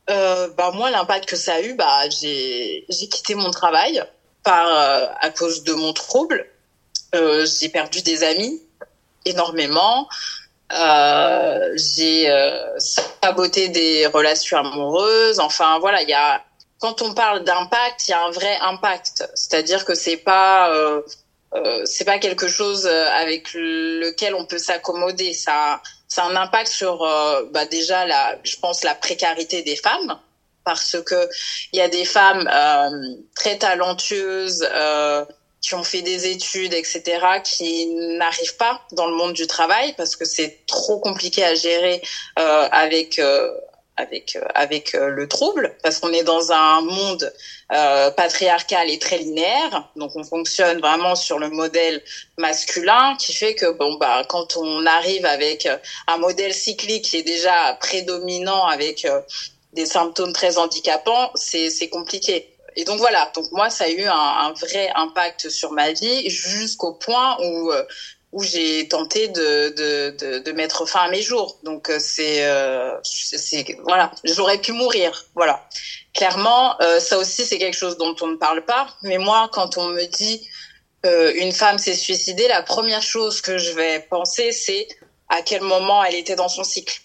[0.09, 4.03] Bah, Moi, l'impact que ça a eu, bah, j'ai quitté mon travail
[4.45, 6.45] à cause de mon trouble.
[7.13, 8.61] j'ai perdu des amis
[9.25, 10.09] énormément.
[10.73, 15.41] Euh, j'ai euh, saboté des relations amoureuses.
[15.41, 16.43] Enfin, voilà, il y a
[16.79, 19.29] quand on parle d'impact, il y a un vrai impact.
[19.35, 21.03] C'est-à-dire que c'est pas euh,
[21.55, 25.33] euh c'est pas quelque chose avec lequel on peut s'accommoder.
[25.33, 26.99] Ça, ça a un impact sur
[27.51, 30.19] bah déjà la, je pense la précarité des femmes
[30.65, 31.29] parce que
[31.73, 32.49] il y a des femmes
[33.35, 34.67] très talentueuses.
[34.71, 35.25] Euh,
[35.61, 37.03] qui ont fait des études, etc.,
[37.43, 42.03] qui n'arrivent pas dans le monde du travail parce que c'est trop compliqué à gérer
[42.39, 43.51] euh, avec euh,
[43.99, 47.33] avec euh, avec euh, le trouble parce qu'on est dans un monde
[47.73, 52.03] euh, patriarcal et très linéaire donc on fonctionne vraiment sur le modèle
[52.39, 55.69] masculin qui fait que bon bah quand on arrive avec
[56.07, 59.07] un modèle cyclique qui est déjà prédominant avec
[59.73, 64.05] des symptômes très handicapants c'est c'est compliqué et donc voilà, donc moi ça a eu
[64.05, 67.83] un, un vrai impact sur ma vie jusqu'au point où euh,
[68.31, 71.59] où j'ai tenté de, de, de, de, mettre fin à mes jours.
[71.65, 72.97] Donc euh, c'est euh,
[73.83, 75.67] voilà, j'aurais pu mourir, voilà.
[76.15, 78.87] Clairement, euh, ça aussi c'est quelque chose dont on ne parle pas.
[79.03, 80.49] Mais moi, quand on me dit
[81.05, 84.87] euh, une femme s'est suicidée, la première chose que je vais penser c'est
[85.29, 87.01] à quel moment elle était dans son cycle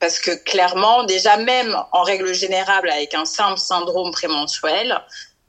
[0.00, 5.00] parce que clairement, déjà même en règle générale, avec un simple syndrome prémenstruel,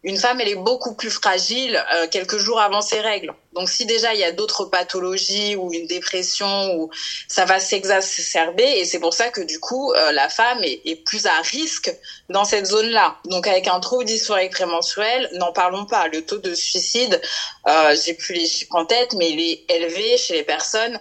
[0.04, 3.36] une femme, elle est beaucoup plus fragile euh, quelques jours avant ses règles.
[3.54, 6.90] Donc si déjà il y a d'autres pathologies ou une dépression, ou
[7.28, 10.96] ça va s'exacerber, et c'est pour ça que du coup euh, la femme est, est,
[10.96, 11.96] plus à risque
[12.30, 13.18] dans cette zone-là.
[13.26, 16.08] Donc avec un trouble dysphorique prémenstruel, n'en parlons pas.
[16.08, 17.22] Le taux de suicide,
[17.68, 21.00] euh, j'ai plus les chiffres en tête, mais il est élevé chez les personnes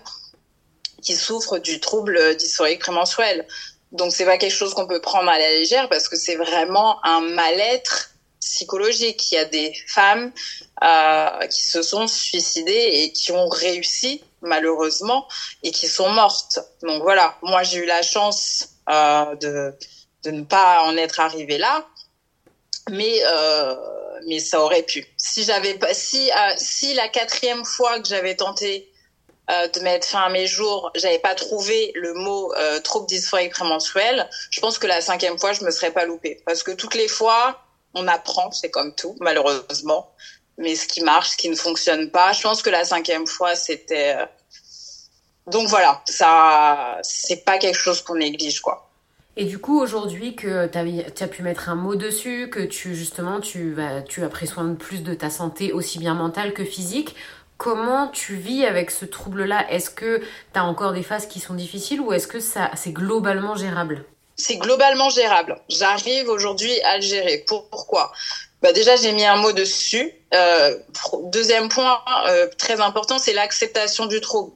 [1.03, 3.47] qui souffrent du trouble dysphorique prémenstruel.
[3.93, 7.05] Donc c'est pas quelque chose qu'on peut prendre à la légère parce que c'est vraiment
[7.05, 8.11] un mal-être
[8.41, 9.33] psychologique.
[9.33, 10.33] Il y a des femmes
[10.83, 15.27] euh, qui se sont suicidées et qui ont réussi malheureusement
[15.63, 16.61] et qui sont mortes.
[16.83, 19.75] Donc voilà, moi j'ai eu la chance euh, de
[20.25, 21.87] de ne pas en être arrivée là,
[22.91, 23.75] mais euh,
[24.27, 25.07] mais ça aurait pu.
[25.17, 28.90] Si j'avais pas si euh, si la quatrième fois que j'avais tenté
[29.51, 33.53] euh, de mettre fin à mes jours, j'avais pas trouvé le mot euh, trouble dysphorique
[33.53, 36.41] prémenstruel, je pense que la cinquième fois, je me serais pas loupée.
[36.47, 37.61] Parce que toutes les fois,
[37.95, 40.13] on apprend, c'est comme tout, malheureusement.
[40.59, 43.57] Mais ce qui marche, ce qui ne fonctionne pas, je pense que la cinquième fois,
[43.57, 44.17] c'était...
[44.17, 44.27] Euh,
[45.47, 48.91] donc voilà, ça, c'est pas quelque chose qu'on néglige, quoi.
[49.37, 53.41] Et du coup, aujourd'hui, que tu as pu mettre un mot dessus, que tu justement
[53.41, 56.65] tu, vas, tu as pris soin de plus de ta santé, aussi bien mentale que
[56.65, 57.15] physique,
[57.61, 59.71] comment tu vis avec ce trouble-là?
[59.71, 62.93] Est-ce que tu as encore des phases qui sont difficiles ou est-ce que ça c'est
[62.93, 64.07] globalement gérable?
[64.35, 65.61] C'est globalement gérable.
[65.69, 67.45] J'arrive aujourd'hui à le gérer.
[67.47, 68.13] Pourquoi?
[68.63, 70.11] Bah déjà, j'ai mis un mot dessus.
[70.33, 70.79] Euh,
[71.25, 74.53] deuxième point euh, très important, c'est l'acceptation du trouble.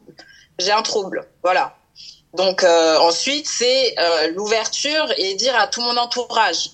[0.59, 1.77] J'ai un trouble, voilà.
[2.33, 3.95] Donc euh, ensuite, c'est
[4.35, 6.71] l'ouverture et dire à tout mon entourage.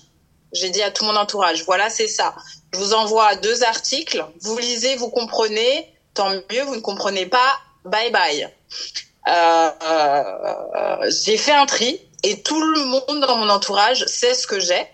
[0.53, 2.35] J'ai dit à tout mon entourage, voilà, c'est ça.
[2.73, 7.59] Je vous envoie deux articles, vous lisez, vous comprenez, tant mieux, vous ne comprenez pas,
[7.85, 8.49] bye bye.
[9.27, 14.47] Euh, euh j'ai fait un tri et tout le monde dans mon entourage sait ce
[14.47, 14.87] que j'ai.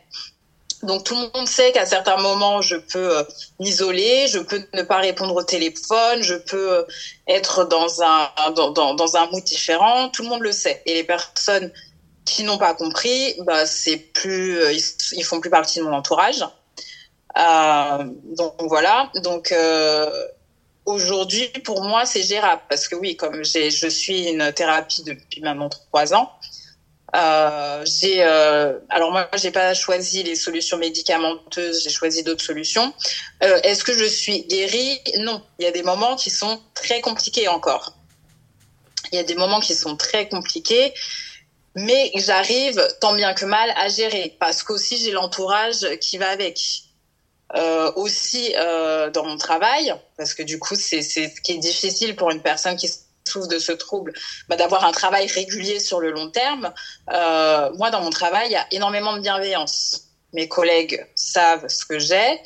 [0.83, 3.23] Donc tout le monde sait qu'à certains moments, je peux euh,
[3.59, 6.85] m'isoler, je peux ne pas répondre au téléphone, je peux
[7.27, 10.09] être dans un dans, dans, dans, un mood différent.
[10.09, 10.83] Tout le monde le sait.
[10.85, 11.71] Et les personnes
[12.25, 14.71] qui n'ont pas compris, bah c'est plus euh,
[15.13, 16.45] ils, font plus partie de mon entourage.
[17.35, 19.09] Donc voilà.
[19.23, 19.51] Donc
[20.87, 25.69] aujourd'hui, pour moi, c'est gérable parce que oui, comme je suis une thérapie depuis maintenant
[25.69, 26.31] trois ans.
[27.15, 32.93] Euh, j'ai euh, alors moi j'ai pas choisi les solutions médicamenteuses, j'ai choisi d'autres solutions.
[33.43, 34.99] Euh, Est-ce que je suis guérie?
[35.19, 35.41] Non.
[35.59, 37.93] Il y a des moments qui sont très compliqués encore.
[39.11, 40.93] Il y a des moments qui sont très compliqués,
[41.75, 46.59] mais j'arrive tant bien que mal à gérer parce qu'aussi j'ai l'entourage qui va avec.
[47.55, 52.17] Euh, aussi euh, dans mon travail, parce que du coup c'est ce qui est difficile
[52.17, 52.89] pour une personne qui
[53.27, 54.13] souffre de ce trouble,
[54.49, 56.73] bah, d'avoir un travail régulier sur le long terme.
[57.11, 60.07] Euh, moi, dans mon travail, il y a énormément de bienveillance.
[60.33, 62.41] Mes collègues savent ce que j'ai.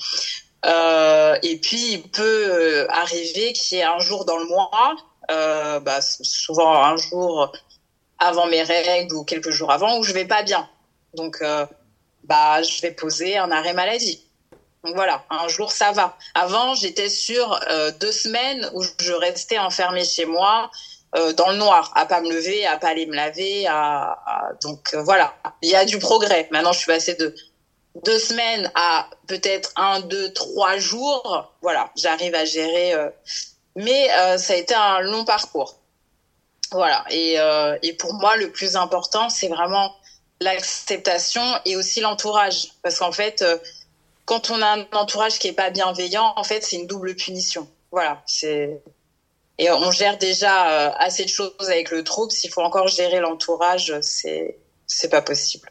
[0.66, 4.96] Euh, et puis, il peut euh, arriver qu'il y ait un jour dans le mois,
[5.32, 7.52] euh, bah, souvent un jour
[8.20, 10.70] avant mes règles ou quelques jours avant, où je vais pas bien.
[11.16, 11.44] Donc,
[12.24, 14.24] bah, je vais poser un arrêt maladie.
[14.84, 16.18] Donc voilà, un jour ça va.
[16.34, 20.72] Avant, j'étais sur euh, deux semaines où je restais enfermée chez moi
[21.16, 23.68] euh, dans le noir, à pas me lever, à pas aller me laver.
[23.68, 24.18] À,
[24.64, 26.48] Donc euh, voilà, il y a du progrès.
[26.52, 27.36] Maintenant, je suis passée de
[28.04, 31.54] deux semaines à peut-être un, deux, trois jours.
[31.62, 32.94] Voilà, j'arrive à gérer.
[33.76, 35.76] Mais ça a été un long parcours.
[36.72, 37.36] Voilà, et,
[37.82, 39.94] et pour moi, le plus important, c'est vraiment
[40.40, 42.70] l'acceptation et aussi l'entourage.
[42.82, 43.44] Parce qu'en fait
[44.26, 47.68] quand on a un entourage qui est pas bienveillant, en fait, c'est une double punition.
[47.92, 48.82] Voilà, c'est
[49.58, 52.32] et on gère déjà euh, assez de choses avec le trouble.
[52.32, 54.58] S'il faut encore gérer l'entourage, c'est
[54.88, 55.70] c'est pas possible.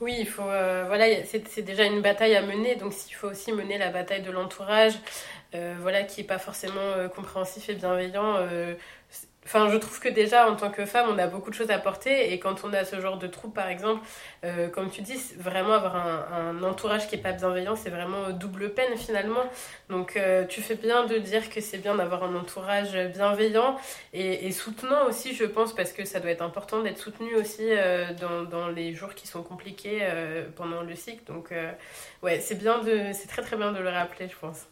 [0.00, 3.52] Oui, il faut euh, voilà, c'est déjà une bataille à mener, donc s'il faut aussi
[3.52, 4.92] mener la bataille de l'entourage,
[5.54, 8.36] euh, voilà, qui est pas forcément compréhensif et bienveillant,
[9.46, 11.78] Enfin, je trouve que déjà, en tant que femme, on a beaucoup de choses à
[11.78, 12.32] porter.
[12.32, 14.06] Et quand on a ce genre de trouble, par exemple,
[14.44, 18.74] euh, comme tu dis, vraiment avoir un, entourage qui est pas bienveillant, c'est vraiment double
[18.74, 19.42] peine finalement.
[19.88, 23.76] Donc, euh, tu fais bien de dire que c'est bien d'avoir un entourage bienveillant
[24.12, 28.12] et, soutenant aussi, je pense, parce que ça doit être important d'être soutenu aussi euh,
[28.20, 30.00] dans, dans, les jours qui sont compliqués
[30.56, 31.24] pendant le cycle.
[31.24, 31.52] Donc,
[32.22, 34.66] ouais, c'est bien de, c'est très très bien de le rappeler, je pense.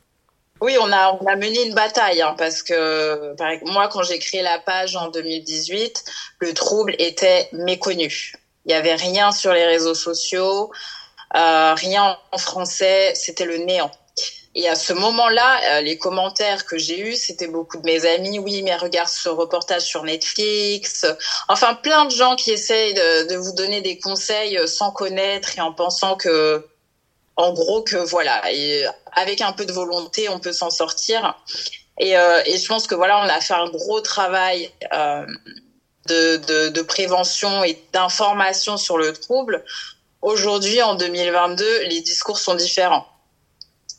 [0.60, 3.34] Oui, on a, on a mené une bataille hein, parce que
[3.66, 6.04] moi, quand j'ai créé la page en 2018,
[6.40, 8.32] le trouble était méconnu.
[8.64, 10.70] Il n'y avait rien sur les réseaux sociaux,
[11.36, 13.90] euh, rien en français, c'était le néant.
[14.54, 18.40] Et à ce moment-là, euh, les commentaires que j'ai eus, c'était beaucoup de mes amis.
[18.40, 21.06] Oui, mais regarde ce reportage sur Netflix.
[21.48, 25.60] Enfin, plein de gens qui essayent de, de vous donner des conseils sans connaître et
[25.60, 26.67] en pensant que
[27.38, 31.40] en gros que voilà, et avec un peu de volonté, on peut s'en sortir.
[32.00, 35.24] Et, euh, et, je pense que voilà, on a fait un gros travail euh,
[36.08, 39.64] de, de, de, prévention et d'information sur le trouble.
[40.20, 43.06] Aujourd'hui, en 2022, les discours sont différents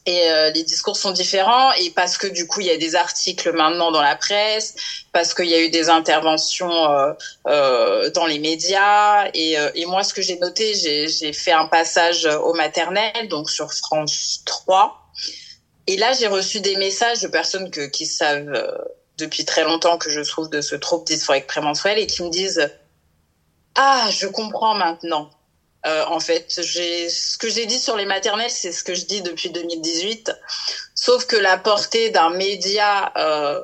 [0.10, 1.72] et euh, les discours sont différents.
[1.74, 4.76] Et parce que du coup il y a des articles maintenant dans la presse
[5.14, 7.14] parce qu'il y a eu des interventions euh,
[7.48, 9.30] euh, dans les médias.
[9.34, 13.50] Et, euh, et moi ce que j'ai noté j'ai fait un passage au maternel donc
[13.50, 15.12] sur France 3
[15.88, 18.72] et là j'ai reçu des messages de personnes que, qui savent euh,
[19.18, 22.72] depuis très longtemps que je trouve de ce trouble dysphorique prémenstruel et qui me disent
[23.76, 25.30] ah je comprends maintenant
[25.86, 29.22] euh, en fait, ce que j'ai dit sur les maternelles, c'est ce que je dis
[29.22, 30.32] depuis 2018.
[30.94, 33.62] Sauf que la portée d'un média euh,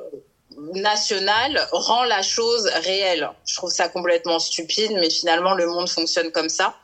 [0.74, 3.30] national rend la chose réelle.
[3.46, 6.76] Je trouve ça complètement stupide, mais finalement le monde fonctionne comme ça.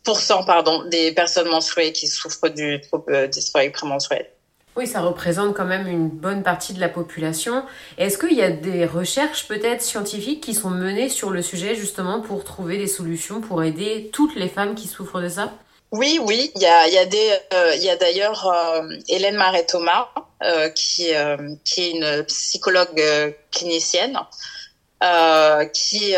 [0.05, 3.31] pour cent pardon, des personnes menstruées qui souffrent du trouble
[3.73, 4.27] prémenstruel.
[4.75, 7.65] Oui, ça représente quand même une bonne partie de la population.
[7.99, 12.21] Est-ce qu'il y a des recherches peut-être scientifiques qui sont menées sur le sujet justement
[12.21, 15.53] pour trouver des solutions pour aider toutes les femmes qui souffrent de ça?
[15.93, 20.09] Oui, oui, il y a, y a, des, euh, y a d'ailleurs euh, Hélène Maret-Thomas
[20.43, 21.11] euh, qui,
[21.65, 24.19] qui est une psychologue clinicienne
[25.73, 26.15] qui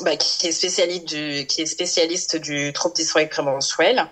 [0.00, 2.40] bah, qui est spécialiste du qui est spécialiste
[2.72, 4.08] trouble dysphorique prémenstruel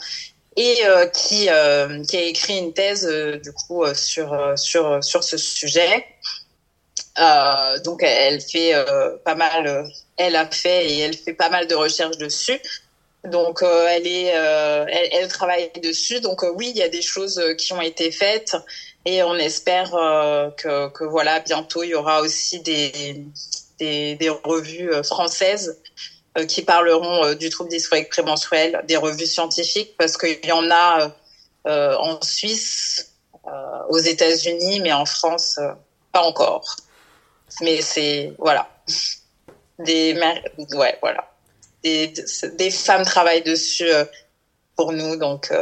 [0.57, 5.25] et euh, qui euh, qui a écrit une thèse euh, du coup sur sur sur
[5.25, 6.07] ce sujet.
[7.85, 8.75] donc elle fait
[9.25, 12.61] pas mal, elle a fait et elle fait pas mal de recherches dessus.
[13.25, 16.21] Donc elle est, elle, elle, travaille dessus.
[16.21, 18.57] Donc oui, il y a des choses qui ont été faites
[19.05, 19.91] et on espère
[20.57, 23.25] que, que voilà bientôt il y aura aussi des
[23.79, 25.81] des, des revues françaises
[26.39, 30.71] euh, qui parleront euh, du trouble dysphorique prémenstruel, des revues scientifiques, parce qu'il y en
[30.71, 31.15] a
[31.67, 33.11] euh, en Suisse,
[33.91, 35.59] aux États-Unis, mais en France,
[36.13, 36.77] pas encore.
[37.61, 38.71] Mais c'est voilà,
[39.79, 40.15] des
[40.75, 41.32] ouais voilà,
[41.83, 42.13] des,
[42.59, 43.91] des femmes travaillent dessus
[44.77, 45.53] pour nous, donc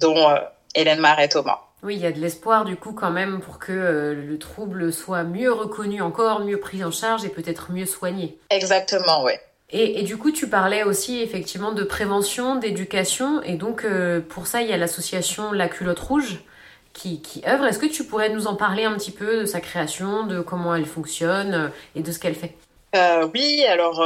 [0.00, 0.36] dont
[0.74, 1.60] Hélène Marais Thomas.
[1.82, 5.24] Oui, il y a de l'espoir du coup quand même pour que le trouble soit
[5.24, 8.38] mieux reconnu encore, mieux pris en charge et peut-être mieux soigné.
[8.50, 9.32] Exactement, oui.
[9.70, 14.62] Et, du coup, tu parlais aussi effectivement de prévention, d'éducation, et donc euh, pour ça,
[14.62, 16.44] il y a l'association La Culotte Rouge
[16.92, 17.64] qui, qui œuvre.
[17.64, 20.76] Est-ce que tu pourrais nous en parler un petit peu de sa création, de comment
[20.76, 22.54] elle fonctionne euh, et de ce qu'elle fait?
[22.96, 24.04] Euh, Oui, alors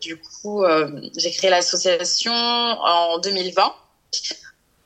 [0.00, 0.64] du coup,
[1.16, 3.74] j'ai créé l'association en 2020.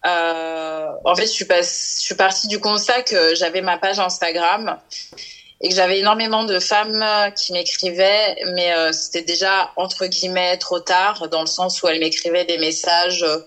[0.04, 4.78] en fait, je suis, pas, je suis partie du constat que j'avais ma page Instagram
[5.60, 10.58] et que j'avais énormément de femmes euh, qui m'écrivaient, mais euh, c'était déjà entre guillemets
[10.58, 13.22] trop tard, dans le sens où elles m'écrivaient des messages.
[13.22, 13.38] Euh,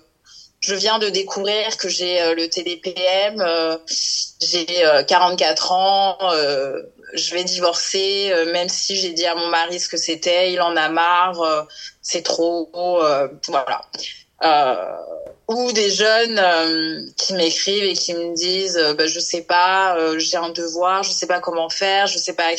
[0.59, 3.41] je viens de découvrir que j'ai le TDPM,
[4.41, 4.65] j'ai
[5.07, 6.17] 44 ans,
[7.13, 10.75] je vais divorcer, même si j'ai dit à mon mari ce que c'était, il en
[10.75, 11.67] a marre,
[12.01, 12.69] c'est trop,
[13.47, 13.81] voilà.
[15.49, 19.97] Ou des jeunes euh, qui m'écrivent et qui me disent euh, bah, je sais pas
[19.97, 22.51] euh, j'ai un devoir je sais pas comment faire je sais pas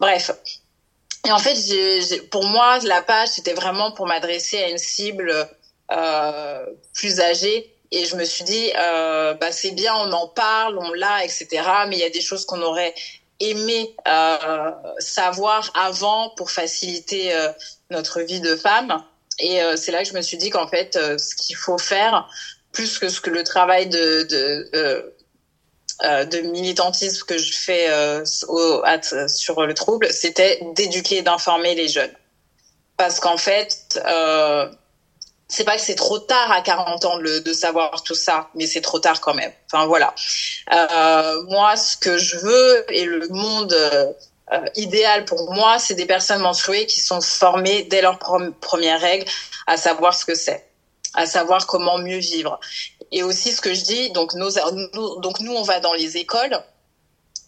[0.00, 0.30] bref.
[1.26, 1.54] Et en fait
[2.30, 5.34] pour moi la page c'était vraiment pour m'adresser à une cible
[5.92, 7.70] euh, plus âgée.
[7.90, 11.96] Et je me suis dit bah c'est bien on en parle on l'a etc mais
[11.96, 12.94] il y a des choses qu'on aurait
[13.40, 13.94] aimé
[14.98, 17.32] savoir avant pour faciliter
[17.90, 19.02] notre vie de femme
[19.38, 21.78] et euh, c'est là que je me suis dit qu'en fait, euh, ce qu'il faut
[21.78, 22.28] faire,
[22.72, 24.70] plus que ce que le travail de, de,
[26.02, 27.88] euh, de militantisme que je fais
[28.48, 28.82] au,
[29.28, 32.14] sur le trouble, c'était d'éduquer d'informer les jeunes.
[32.96, 34.00] Parce qu'en fait,
[35.48, 38.66] c'est pas que c'est trop tard à 40 ans de, de savoir tout ça, mais
[38.66, 39.52] c'est trop tard quand même.
[39.70, 40.14] Enfin voilà.
[41.48, 43.74] moi, ce que je veux et le monde
[44.52, 49.24] euh, idéal pour moi, c'est des personnes menstruées qui sont formées dès leur première règle
[49.66, 50.66] à savoir ce que c'est,
[51.14, 52.60] à savoir comment mieux vivre.
[53.10, 54.50] Et aussi ce que je dis, donc, nos,
[55.20, 56.58] donc nous, on va dans les écoles,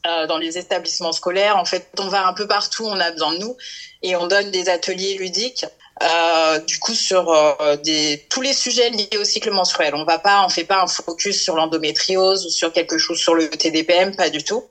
[0.07, 1.59] euh, dans les établissements scolaires.
[1.59, 3.57] En fait, on va un peu partout, on a besoin de nous,
[4.03, 5.67] et on donne des ateliers ludiques.
[6.03, 9.95] Euh, du coup sur euh, des, tous les sujets liés au cycle menstruel.
[9.95, 13.35] On va pas, on fait pas un focus sur l'endométriose ou sur quelque chose sur
[13.35, 14.63] le TDPM, pas du tout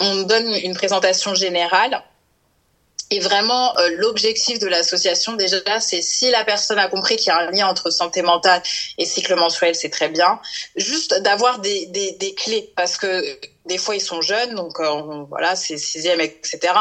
[0.00, 2.02] on donne une présentation générale
[3.12, 7.30] Et vraiment, euh, l'objectif de l'association, déjà, c'est si la personne a compris qu'il y
[7.30, 8.62] a un lien entre santé mentale
[8.98, 10.40] et cycle mensuel, c'est très bien.
[10.76, 13.24] Juste d'avoir des, des, des, clés, parce que
[13.66, 16.72] des fois, ils sont jeunes, donc euh, voilà, c'est sixième, etc.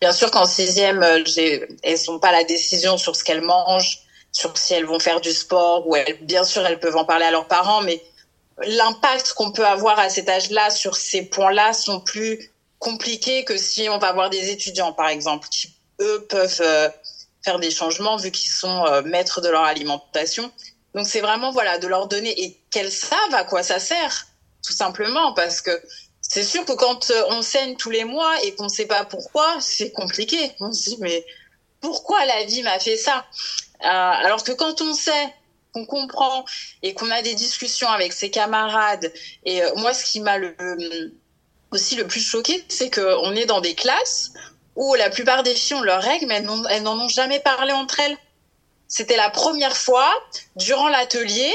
[0.00, 1.24] Bien sûr qu'en sixième, euh,
[1.82, 3.98] elles n'ont pas la décision sur ce qu'elles mangent,
[4.30, 7.24] sur si elles vont faire du sport, ou elles, bien sûr, elles peuvent en parler
[7.24, 8.00] à leurs parents, mais
[8.64, 13.88] l'impact qu'on peut avoir à cet âge-là sur ces points-là sont plus compliqués que si
[13.88, 16.88] on va avoir des étudiants, par exemple, qui eux peuvent euh,
[17.44, 20.50] faire des changements vu qu'ils sont euh, maîtres de leur alimentation.
[20.94, 24.26] Donc c'est vraiment voilà de leur donner et qu'elles savent à quoi ça sert,
[24.64, 25.82] tout simplement, parce que
[26.20, 29.04] c'est sûr que quand euh, on saigne tous les mois et qu'on ne sait pas
[29.04, 30.52] pourquoi, c'est compliqué.
[30.60, 31.24] On se dit mais
[31.80, 33.26] pourquoi la vie m'a fait ça?
[33.80, 35.34] Alors que quand on sait
[35.74, 36.44] qu'on comprend
[36.82, 39.12] et qu'on a des discussions avec ses camarades.
[39.44, 40.54] Et moi, ce qui m'a le,
[41.72, 44.32] aussi le plus choqué, c'est qu'on est dans des classes
[44.76, 48.00] où la plupart des filles ont leurs règles, mais elles n'en ont jamais parlé entre
[48.00, 48.16] elles.
[48.88, 50.12] C'était la première fois
[50.56, 51.52] durant l'atelier.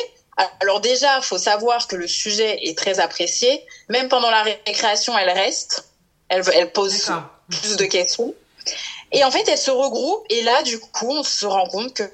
[0.59, 3.63] Alors déjà, faut savoir que le sujet est très apprécié.
[3.89, 5.85] Même pendant la récréation, elle reste.
[6.29, 7.11] Elle, elle pose
[7.49, 8.33] plus de questions.
[9.11, 10.25] Et en fait, elles se regroupent.
[10.29, 12.09] Et là, du coup, on se rend compte que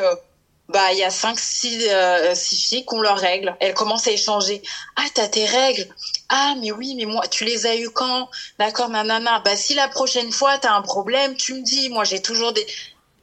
[0.74, 3.55] bah il y a cinq, six, euh, six filles qui ont leurs règles.
[3.59, 4.63] Elles commencent à échanger.
[4.95, 5.88] Ah, t'as tes règles.
[6.30, 8.28] Ah, mais oui, mais moi, tu les as eu quand?
[8.57, 9.39] D'accord, nanana.
[9.45, 11.89] Bah, si la prochaine fois, tu as un problème, tu me dis.
[11.89, 12.65] Moi, j'ai toujours des...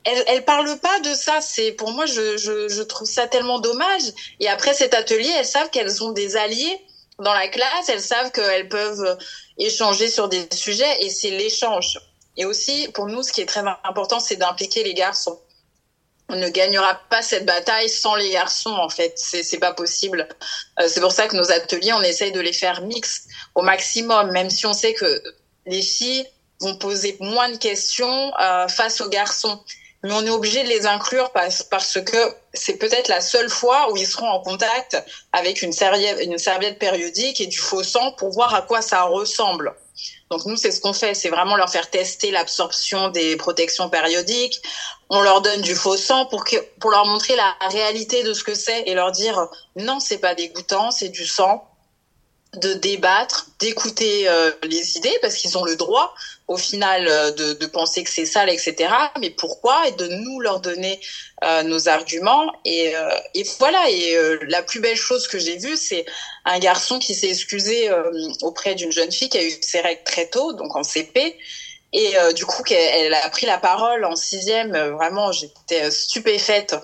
[0.05, 1.40] Elle, elle parle pas de ça.
[1.40, 4.05] C'est pour moi, je, je, je trouve ça tellement dommage.
[4.38, 6.78] Et après cet atelier, elles savent qu'elles ont des alliés
[7.18, 7.88] dans la classe.
[7.88, 9.18] Elles savent qu'elles peuvent
[9.59, 11.98] échanger sur des sujets et c'est l'échange.
[12.36, 15.40] Et aussi, pour nous, ce qui est très important, c'est d'impliquer les garçons
[16.31, 20.28] on ne gagnera pas cette bataille sans les garçons en fait c'est c'est pas possible
[20.81, 24.31] euh, c'est pour ça que nos ateliers on essaye de les faire mix au maximum
[24.31, 25.22] même si on sait que
[25.66, 26.26] les filles
[26.61, 29.61] vont poser moins de questions euh, face aux garçons
[30.03, 32.16] mais on est obligé de les inclure parce, parce que
[32.55, 34.97] c'est peut-être la seule fois où ils seront en contact
[35.33, 39.03] avec une serviette, une serviette périodique et du faux sang pour voir à quoi ça
[39.03, 39.74] ressemble.
[40.31, 44.62] Donc nous, c'est ce qu'on fait, c'est vraiment leur faire tester l'absorption des protections périodiques.
[45.11, 48.44] On leur donne du faux sang pour que, pour leur montrer la réalité de ce
[48.44, 51.66] que c'est et leur dire non, c'est pas dégoûtant, c'est du sang
[52.54, 56.12] de débattre, d'écouter euh, les idées parce qu'ils ont le droit
[56.48, 58.92] au final euh, de, de, penser que c'est sale, etc.
[59.20, 59.86] Mais pourquoi?
[59.86, 61.00] Et de nous leur donner
[61.44, 62.92] euh, nos arguments et,
[63.34, 63.88] et voilà.
[63.90, 64.16] Et
[64.48, 66.04] la plus belle chose que j'ai vue, c'est
[66.44, 67.90] un garçon qui s'est excusé
[68.42, 71.36] auprès d'une jeune fille qui a eu ses règles très tôt, donc en CP,
[71.93, 74.74] et euh, du coup, elle, a pris la parole en sixième.
[74.74, 76.76] Euh, vraiment, j'étais euh, stupéfaite.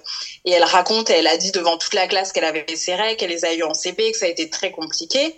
[0.45, 3.31] Et elle raconte, elle a dit devant toute la classe qu'elle avait ses règles, qu'elle
[3.31, 5.37] les a eues en CP, que ça a été très compliqué.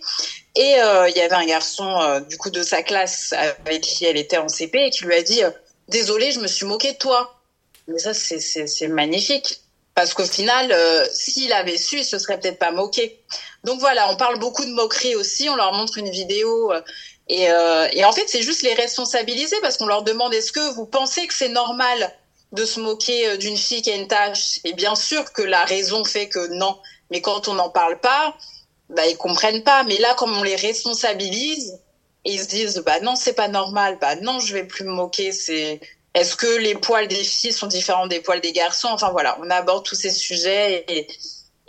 [0.57, 4.39] Et il y avait un garçon du coup de sa classe avec qui elle était
[4.39, 5.41] en CP et qui lui a dit
[5.87, 7.39] "Désolée, je me suis moquée de toi."
[7.87, 9.61] Mais ça, c'est magnifique.
[9.95, 10.75] Parce qu'au final,
[11.13, 13.21] s'il avait su, il se serait peut-être pas moqué.
[13.63, 15.49] Donc voilà, on parle beaucoup de moquerie aussi.
[15.49, 16.73] On leur montre une vidéo
[17.29, 20.75] et, euh, et en fait, c'est juste les responsabiliser parce qu'on leur demande est-ce que
[20.75, 22.13] vous pensez que c'est normal
[22.53, 24.61] de se moquer euh, d'une fille qui a une tâche?
[24.65, 26.77] Et bien sûr que la raison fait que non.
[27.11, 28.35] Mais quand on n'en parle pas,
[28.91, 29.85] bah, ils comprennent pas.
[29.85, 31.79] Mais là, comme on les responsabilise,
[32.25, 33.99] ils se disent bah non, c'est pas normal.
[34.01, 35.33] Bah non, je vais plus me moquer.
[35.33, 35.81] C'est
[36.15, 38.89] est-ce que les poils des filles sont différents des poils des garçons?
[38.89, 41.07] Enfin voilà, on aborde tous ces sujets et,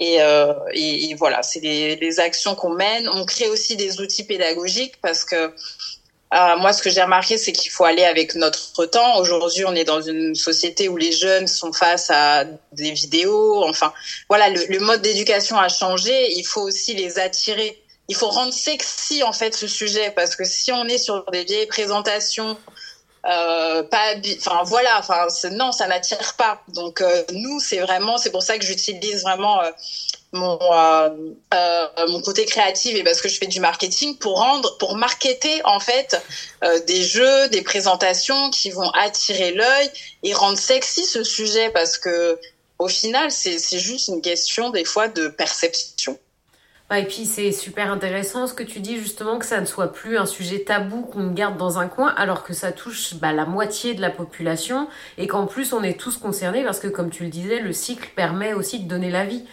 [0.01, 3.09] euh, et, et voilà, c'est les, les, actions qu'on mène.
[3.09, 7.51] On crée aussi des outils pédagogiques parce que euh, moi, ce que j'ai remarqué, c'est
[7.51, 9.17] qu'il faut aller avec notre temps.
[9.17, 13.63] Aujourd'hui, on est dans une société où les jeunes sont face à des vidéos.
[13.65, 13.91] Enfin,
[14.29, 16.31] voilà, le, le mode d'éducation a changé.
[16.33, 17.81] Il faut aussi les attirer.
[18.07, 21.43] Il faut rendre sexy en fait ce sujet parce que si on est sur des
[21.43, 22.57] vieilles présentations
[23.25, 26.61] euh, pas enfin voilà enfin non ça n'attire pas.
[26.69, 29.71] Donc euh, nous c'est vraiment c'est pour ça que j'utilise vraiment euh,
[30.31, 30.57] mon
[32.07, 35.79] mon côté créatif et parce que je fais du marketing pour rendre pour marketer en
[35.79, 36.21] fait
[36.87, 39.89] des jeux des présentations qui vont attirer l'œil
[40.23, 42.39] et rendre sexy ce sujet parce que
[42.77, 46.17] au final c'est c'est juste une question des fois de perception
[46.97, 50.17] et puis c'est super intéressant ce que tu dis justement que ça ne soit plus
[50.17, 53.93] un sujet tabou qu'on garde dans un coin alors que ça touche bah, la moitié
[53.93, 54.87] de la population
[55.19, 58.09] et qu'en plus on est tous concernés parce que comme tu le disais le cycle
[58.15, 59.43] permet aussi de donner la vie.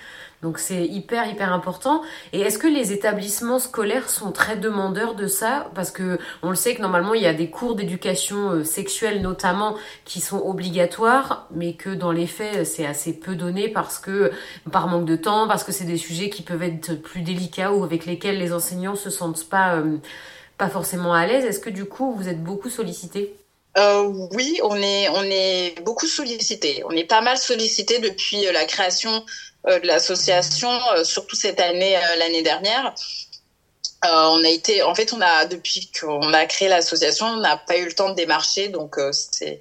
[0.43, 2.03] Donc c'est hyper hyper important.
[2.33, 5.71] Et est-ce que les établissements scolaires sont très demandeurs de ça?
[5.75, 9.23] Parce que on le sait que normalement il y a des cours d'éducation euh, sexuelle
[9.23, 14.31] notamment qui sont obligatoires, mais que dans les faits c'est assez peu donné parce que
[14.71, 17.83] par manque de temps, parce que c'est des sujets qui peuvent être plus délicats ou
[17.83, 19.97] avec lesquels les enseignants se sentent pas euh,
[20.59, 21.45] pas forcément à l'aise.
[21.45, 23.35] Est-ce que du coup vous êtes beaucoup sollicité
[23.79, 26.83] euh, oui, on est, on est beaucoup sollicité.
[26.87, 29.25] On est pas mal sollicité depuis la création
[29.67, 30.71] de l'association,
[31.05, 32.95] surtout cette année, l'année dernière.
[34.05, 37.77] on a été, en fait, on a depuis qu'on a créé l'association, on n'a pas
[37.77, 39.61] eu le temps de démarcher, donc c'est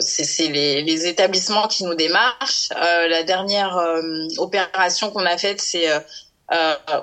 [0.00, 2.70] c'est les, les, établissements qui nous démarchent.
[2.70, 3.78] la dernière
[4.38, 5.88] opération qu'on a faite, c'est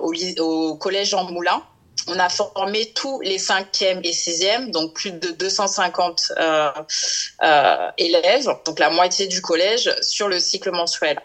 [0.02, 1.62] au, au, collège Jean Moulin
[2.08, 6.72] on a formé tous les cinquièmes et sixièmes, donc plus de 250 euh,
[7.44, 11.20] euh, élèves, donc la moitié du collège, sur le cycle mensuel.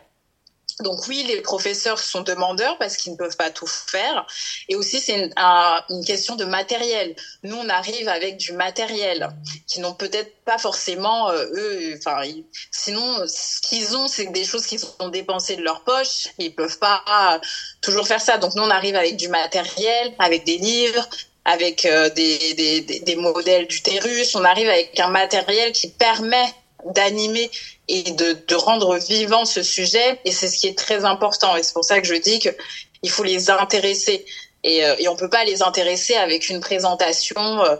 [0.80, 4.26] Donc oui, les professeurs sont demandeurs parce qu'ils ne peuvent pas tout faire.
[4.68, 7.14] Et aussi, c'est une, une, question de matériel.
[7.42, 9.28] Nous, on arrive avec du matériel
[9.66, 11.94] qui n'ont peut-être pas forcément euh, eux.
[11.98, 12.22] Enfin,
[12.70, 16.28] sinon, ce qu'ils ont, c'est des choses qu'ils ont dépensées de leur poche.
[16.38, 17.40] Ils peuvent pas
[17.80, 18.38] toujours faire ça.
[18.38, 21.08] Donc nous, on arrive avec du matériel, avec des livres,
[21.44, 24.34] avec euh, des, des, des, des modèles d'utérus.
[24.34, 26.52] On arrive avec un matériel qui permet
[26.86, 27.50] d'animer
[27.92, 30.18] et de, de, rendre vivant ce sujet.
[30.24, 31.56] Et c'est ce qui est très important.
[31.56, 34.24] Et c'est pour ça que je dis qu'il faut les intéresser.
[34.64, 37.76] Et, euh, et on peut pas les intéresser avec une présentation, euh,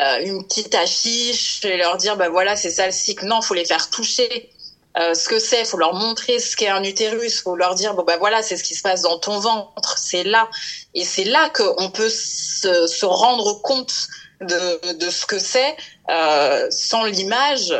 [0.00, 3.26] euh, une petite affiche et leur dire, bah voilà, c'est ça le cycle.
[3.26, 4.50] Non, faut les faire toucher.
[4.98, 8.02] Euh, ce que c'est, faut leur montrer ce qu'est un utérus, faut leur dire bon
[8.02, 10.48] bah voilà c'est ce qui se passe dans ton ventre, c'est là
[10.94, 14.08] et c'est là qu'on peut se, se, rendre compte
[14.40, 15.76] de, de ce que c'est
[16.08, 17.74] euh, sans l'image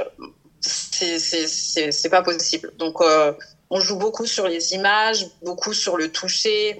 [0.61, 2.73] c'est pas possible.
[2.79, 3.33] Donc euh,
[3.71, 6.79] on joue beaucoup sur les images, beaucoup sur le toucher.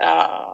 [0.00, 0.06] Euh,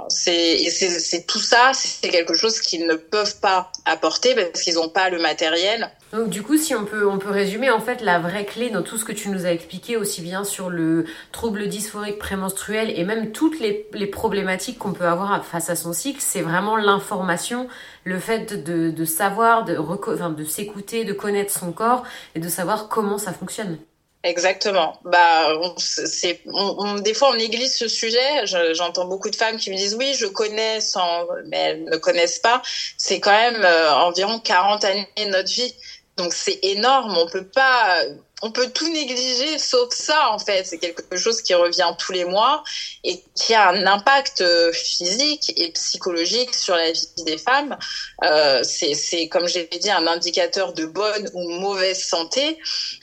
[0.09, 5.11] c'est tout ça, c'est quelque chose qu'ils ne peuvent pas apporter parce qu'ils n'ont pas
[5.11, 5.91] le matériel.
[6.13, 8.83] Donc du coup, si on peut, on peut résumer, en fait, la vraie clé dans
[8.83, 13.05] tout ce que tu nous as expliqué, aussi bien sur le trouble dysphorique prémenstruel et
[13.05, 17.69] même toutes les, les problématiques qu'on peut avoir face à son cycle, c'est vraiment l'information,
[18.05, 22.89] le fait de, de savoir, de, de s'écouter, de connaître son corps et de savoir
[22.89, 23.79] comment ça fonctionne.
[24.25, 24.99] Exactement.
[25.05, 28.47] Bah, c'est, on, des fois, on néglige ce sujet.
[28.73, 32.39] j'entends beaucoup de femmes qui me disent oui, je connais, sans, mais elles ne connaissent
[32.39, 32.63] pas.
[32.97, 35.75] C'est quand même euh, environ 40 années de notre vie.
[36.17, 38.03] Donc c'est énorme, on peut pas,
[38.43, 40.65] on peut tout négliger sauf ça en fait.
[40.65, 42.63] C'est quelque chose qui revient tous les mois
[43.03, 47.77] et qui a un impact euh, physique et psychologique sur la vie des femmes.
[48.23, 52.59] Euh, c'est, comme j'ai dit, un indicateur de bonne ou mauvaise santé.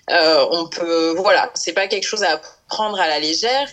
[0.10, 2.40] Euh, on peut, voilà, c'est pas quelque chose à
[2.70, 3.68] prendre à la légère.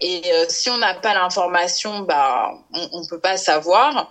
[0.00, 4.10] Et euh, si on n'a pas l'information, bah, on, on peut pas savoir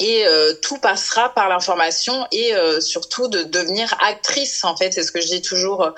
[0.00, 4.92] et euh, tout passera par l'information et euh, surtout de devenir actrice en fait.
[4.92, 5.90] C'est ce que je dis toujours euh,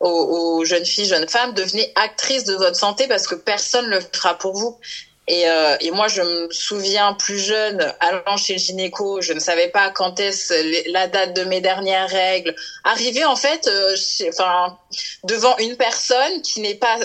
[0.00, 1.54] aux, aux, jeunes filles jeunes femmes.
[1.54, 4.78] Devenez actrice de votre santé parce que personne le fera pour vous.
[5.30, 5.44] Et,
[5.80, 9.90] et moi je me souviens plus jeune allant chez le gynéco je ne savais pas
[9.90, 12.56] quand est-ce la date de mes dernières règles.
[12.84, 13.68] Arriver en fait
[14.26, 14.78] enfin
[15.24, 16.96] devant une personne qui n'est pas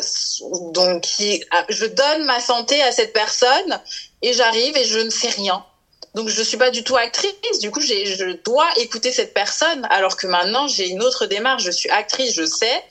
[0.71, 3.81] donc qui je donne ma santé à cette personne
[4.21, 5.65] et j'arrive et je ne sais rien
[6.13, 7.59] donc je suis pas du tout actrice.
[7.59, 11.63] Du coup, je dois écouter cette personne, alors que maintenant j'ai une autre démarche.
[11.63, 12.83] Je suis actrice, je sais.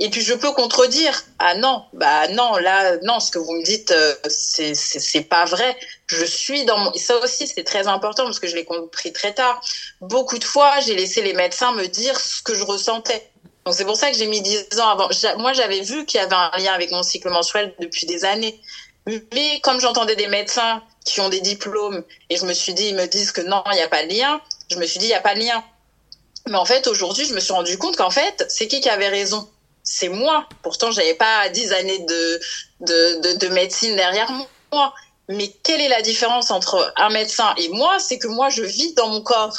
[0.00, 1.22] Et puis je peux contredire.
[1.38, 5.44] Ah non, bah non, là, non, ce que vous me dites, euh, c'est c'est pas
[5.44, 5.76] vrai.
[6.06, 6.92] Je suis dans mon.
[6.94, 9.60] Ça aussi, c'est très important parce que je l'ai compris très tard.
[10.00, 13.30] Beaucoup de fois, j'ai laissé les médecins me dire ce que je ressentais.
[13.64, 15.08] Donc c'est pour ça que j'ai mis dix ans avant.
[15.38, 18.60] Moi, j'avais vu qu'il y avait un lien avec mon cycle menstruel depuis des années.
[19.06, 22.94] Mais comme j'entendais des médecins qui ont des diplômes et je me suis dit, ils
[22.94, 24.40] me disent que non, il n'y a pas de lien,
[24.70, 25.62] je me suis dit, il n'y a pas de lien.
[26.46, 29.08] Mais en fait, aujourd'hui, je me suis rendu compte qu'en fait, c'est qui qui avait
[29.08, 29.48] raison?
[29.82, 30.46] C'est moi.
[30.62, 32.40] Pourtant, j'avais pas dix années de,
[32.80, 34.30] de, de, de, médecine derrière
[34.72, 34.94] moi.
[35.28, 37.98] Mais quelle est la différence entre un médecin et moi?
[37.98, 39.58] C'est que moi, je vis dans mon corps.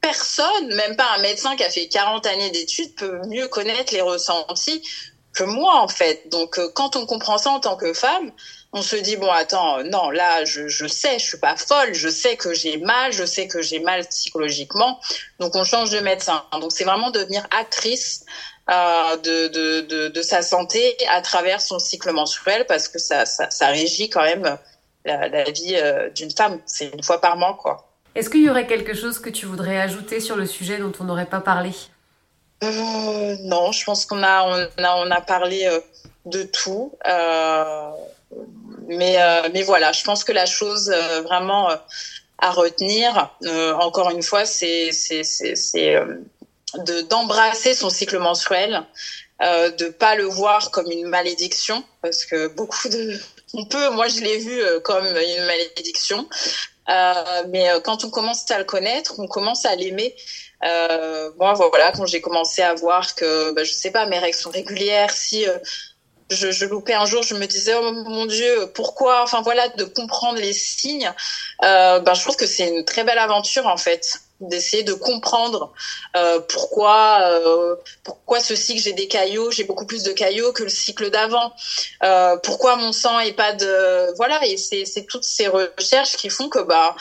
[0.00, 4.00] Personne, même pas un médecin qui a fait 40 années d'études, peut mieux connaître les
[4.00, 4.82] ressentis
[5.34, 6.28] que moi, en fait.
[6.30, 8.32] Donc, euh, quand on comprend ça en tant que femme,
[8.72, 12.08] on se dit bon attends non là je, je sais je suis pas folle je
[12.08, 15.00] sais que j'ai mal je sais que j'ai mal psychologiquement.
[15.38, 16.44] Donc on change de médecin.
[16.52, 18.24] Donc c'est vraiment devenir actrice
[18.70, 23.26] euh, de, de, de, de, sa santé à travers son cycle menstruel parce que ça,
[23.26, 24.58] ça, ça régit quand même
[25.04, 26.60] la, la vie euh, d'une femme.
[26.66, 27.88] C'est une fois par mois quoi.
[28.14, 31.04] Est-ce qu'il y aurait quelque chose que tu voudrais ajouter sur le sujet dont on
[31.04, 31.70] n'aurait pas parlé?
[32.62, 35.80] Euh, non je pense qu'on a on a on a parlé euh,
[36.26, 36.92] de tout.
[37.06, 37.90] Euh,
[38.86, 41.76] mais, euh, mais voilà, je pense que la chose euh, vraiment euh,
[42.38, 43.30] à retenir,
[43.80, 44.90] encore une fois, c'est
[46.74, 48.82] de d'embrasser son cycle menstruel,
[49.42, 53.18] euh, de pas le voir comme une malédiction, parce que beaucoup de,
[53.52, 56.26] on peut, moi je l'ai vu comme une malédiction.
[57.48, 60.14] mais quand on commence à le connaître, on commence à l'aimer.
[60.62, 64.50] moi, voilà, quand j'ai commencé à voir que, bah, je sais pas, mes règles sont
[64.50, 65.44] régulières, si
[66.30, 69.84] je, je, loupais un jour, je me disais oh mon Dieu, pourquoi Enfin voilà, de
[69.84, 71.12] comprendre les signes.
[71.64, 75.72] Euh, ben je trouve que c'est une très belle aventure en fait, d'essayer de comprendre
[76.16, 80.62] euh, pourquoi euh, pourquoi ce cycle j'ai des caillots, j'ai beaucoup plus de caillots que
[80.62, 81.52] le cycle d'avant.
[82.02, 86.30] Euh, pourquoi mon sang est pas de voilà et c'est c'est toutes ces recherches qui
[86.30, 86.94] font que bah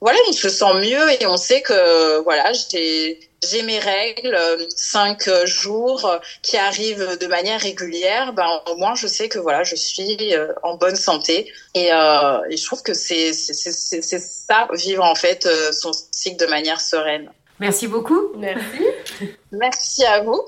[0.00, 4.66] voilà, on se sent mieux et on sait que voilà, j'ai j'ai mes règles, euh,
[4.76, 9.38] cinq euh, jours euh, qui arrivent de manière régulière, ben au moins je sais que
[9.38, 14.18] voilà, je suis en bonne santé et, euh, et je trouve que c'est c'est c'est
[14.18, 17.30] ça vivre en fait son cycle de manière sereine.
[17.58, 18.32] Merci beaucoup.
[18.36, 18.86] Merci.
[19.52, 20.42] Merci à vous.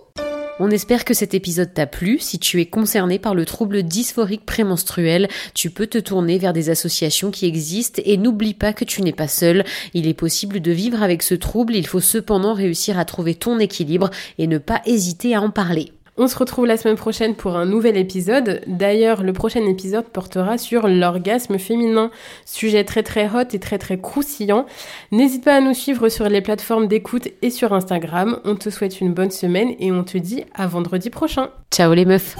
[0.60, 2.20] On espère que cet épisode t'a plu.
[2.20, 6.70] Si tu es concerné par le trouble dysphorique prémenstruel, tu peux te tourner vers des
[6.70, 9.64] associations qui existent et n'oublie pas que tu n'es pas seul.
[9.94, 13.58] Il est possible de vivre avec ce trouble, il faut cependant réussir à trouver ton
[13.58, 15.90] équilibre et ne pas hésiter à en parler.
[16.16, 18.60] On se retrouve la semaine prochaine pour un nouvel épisode.
[18.68, 22.12] D'ailleurs, le prochain épisode portera sur l'orgasme féminin,
[22.44, 24.66] sujet très très hot et très très croustillant.
[25.10, 28.38] N'hésite pas à nous suivre sur les plateformes d'écoute et sur Instagram.
[28.44, 31.50] On te souhaite une bonne semaine et on te dit à vendredi prochain.
[31.72, 32.36] Ciao les meufs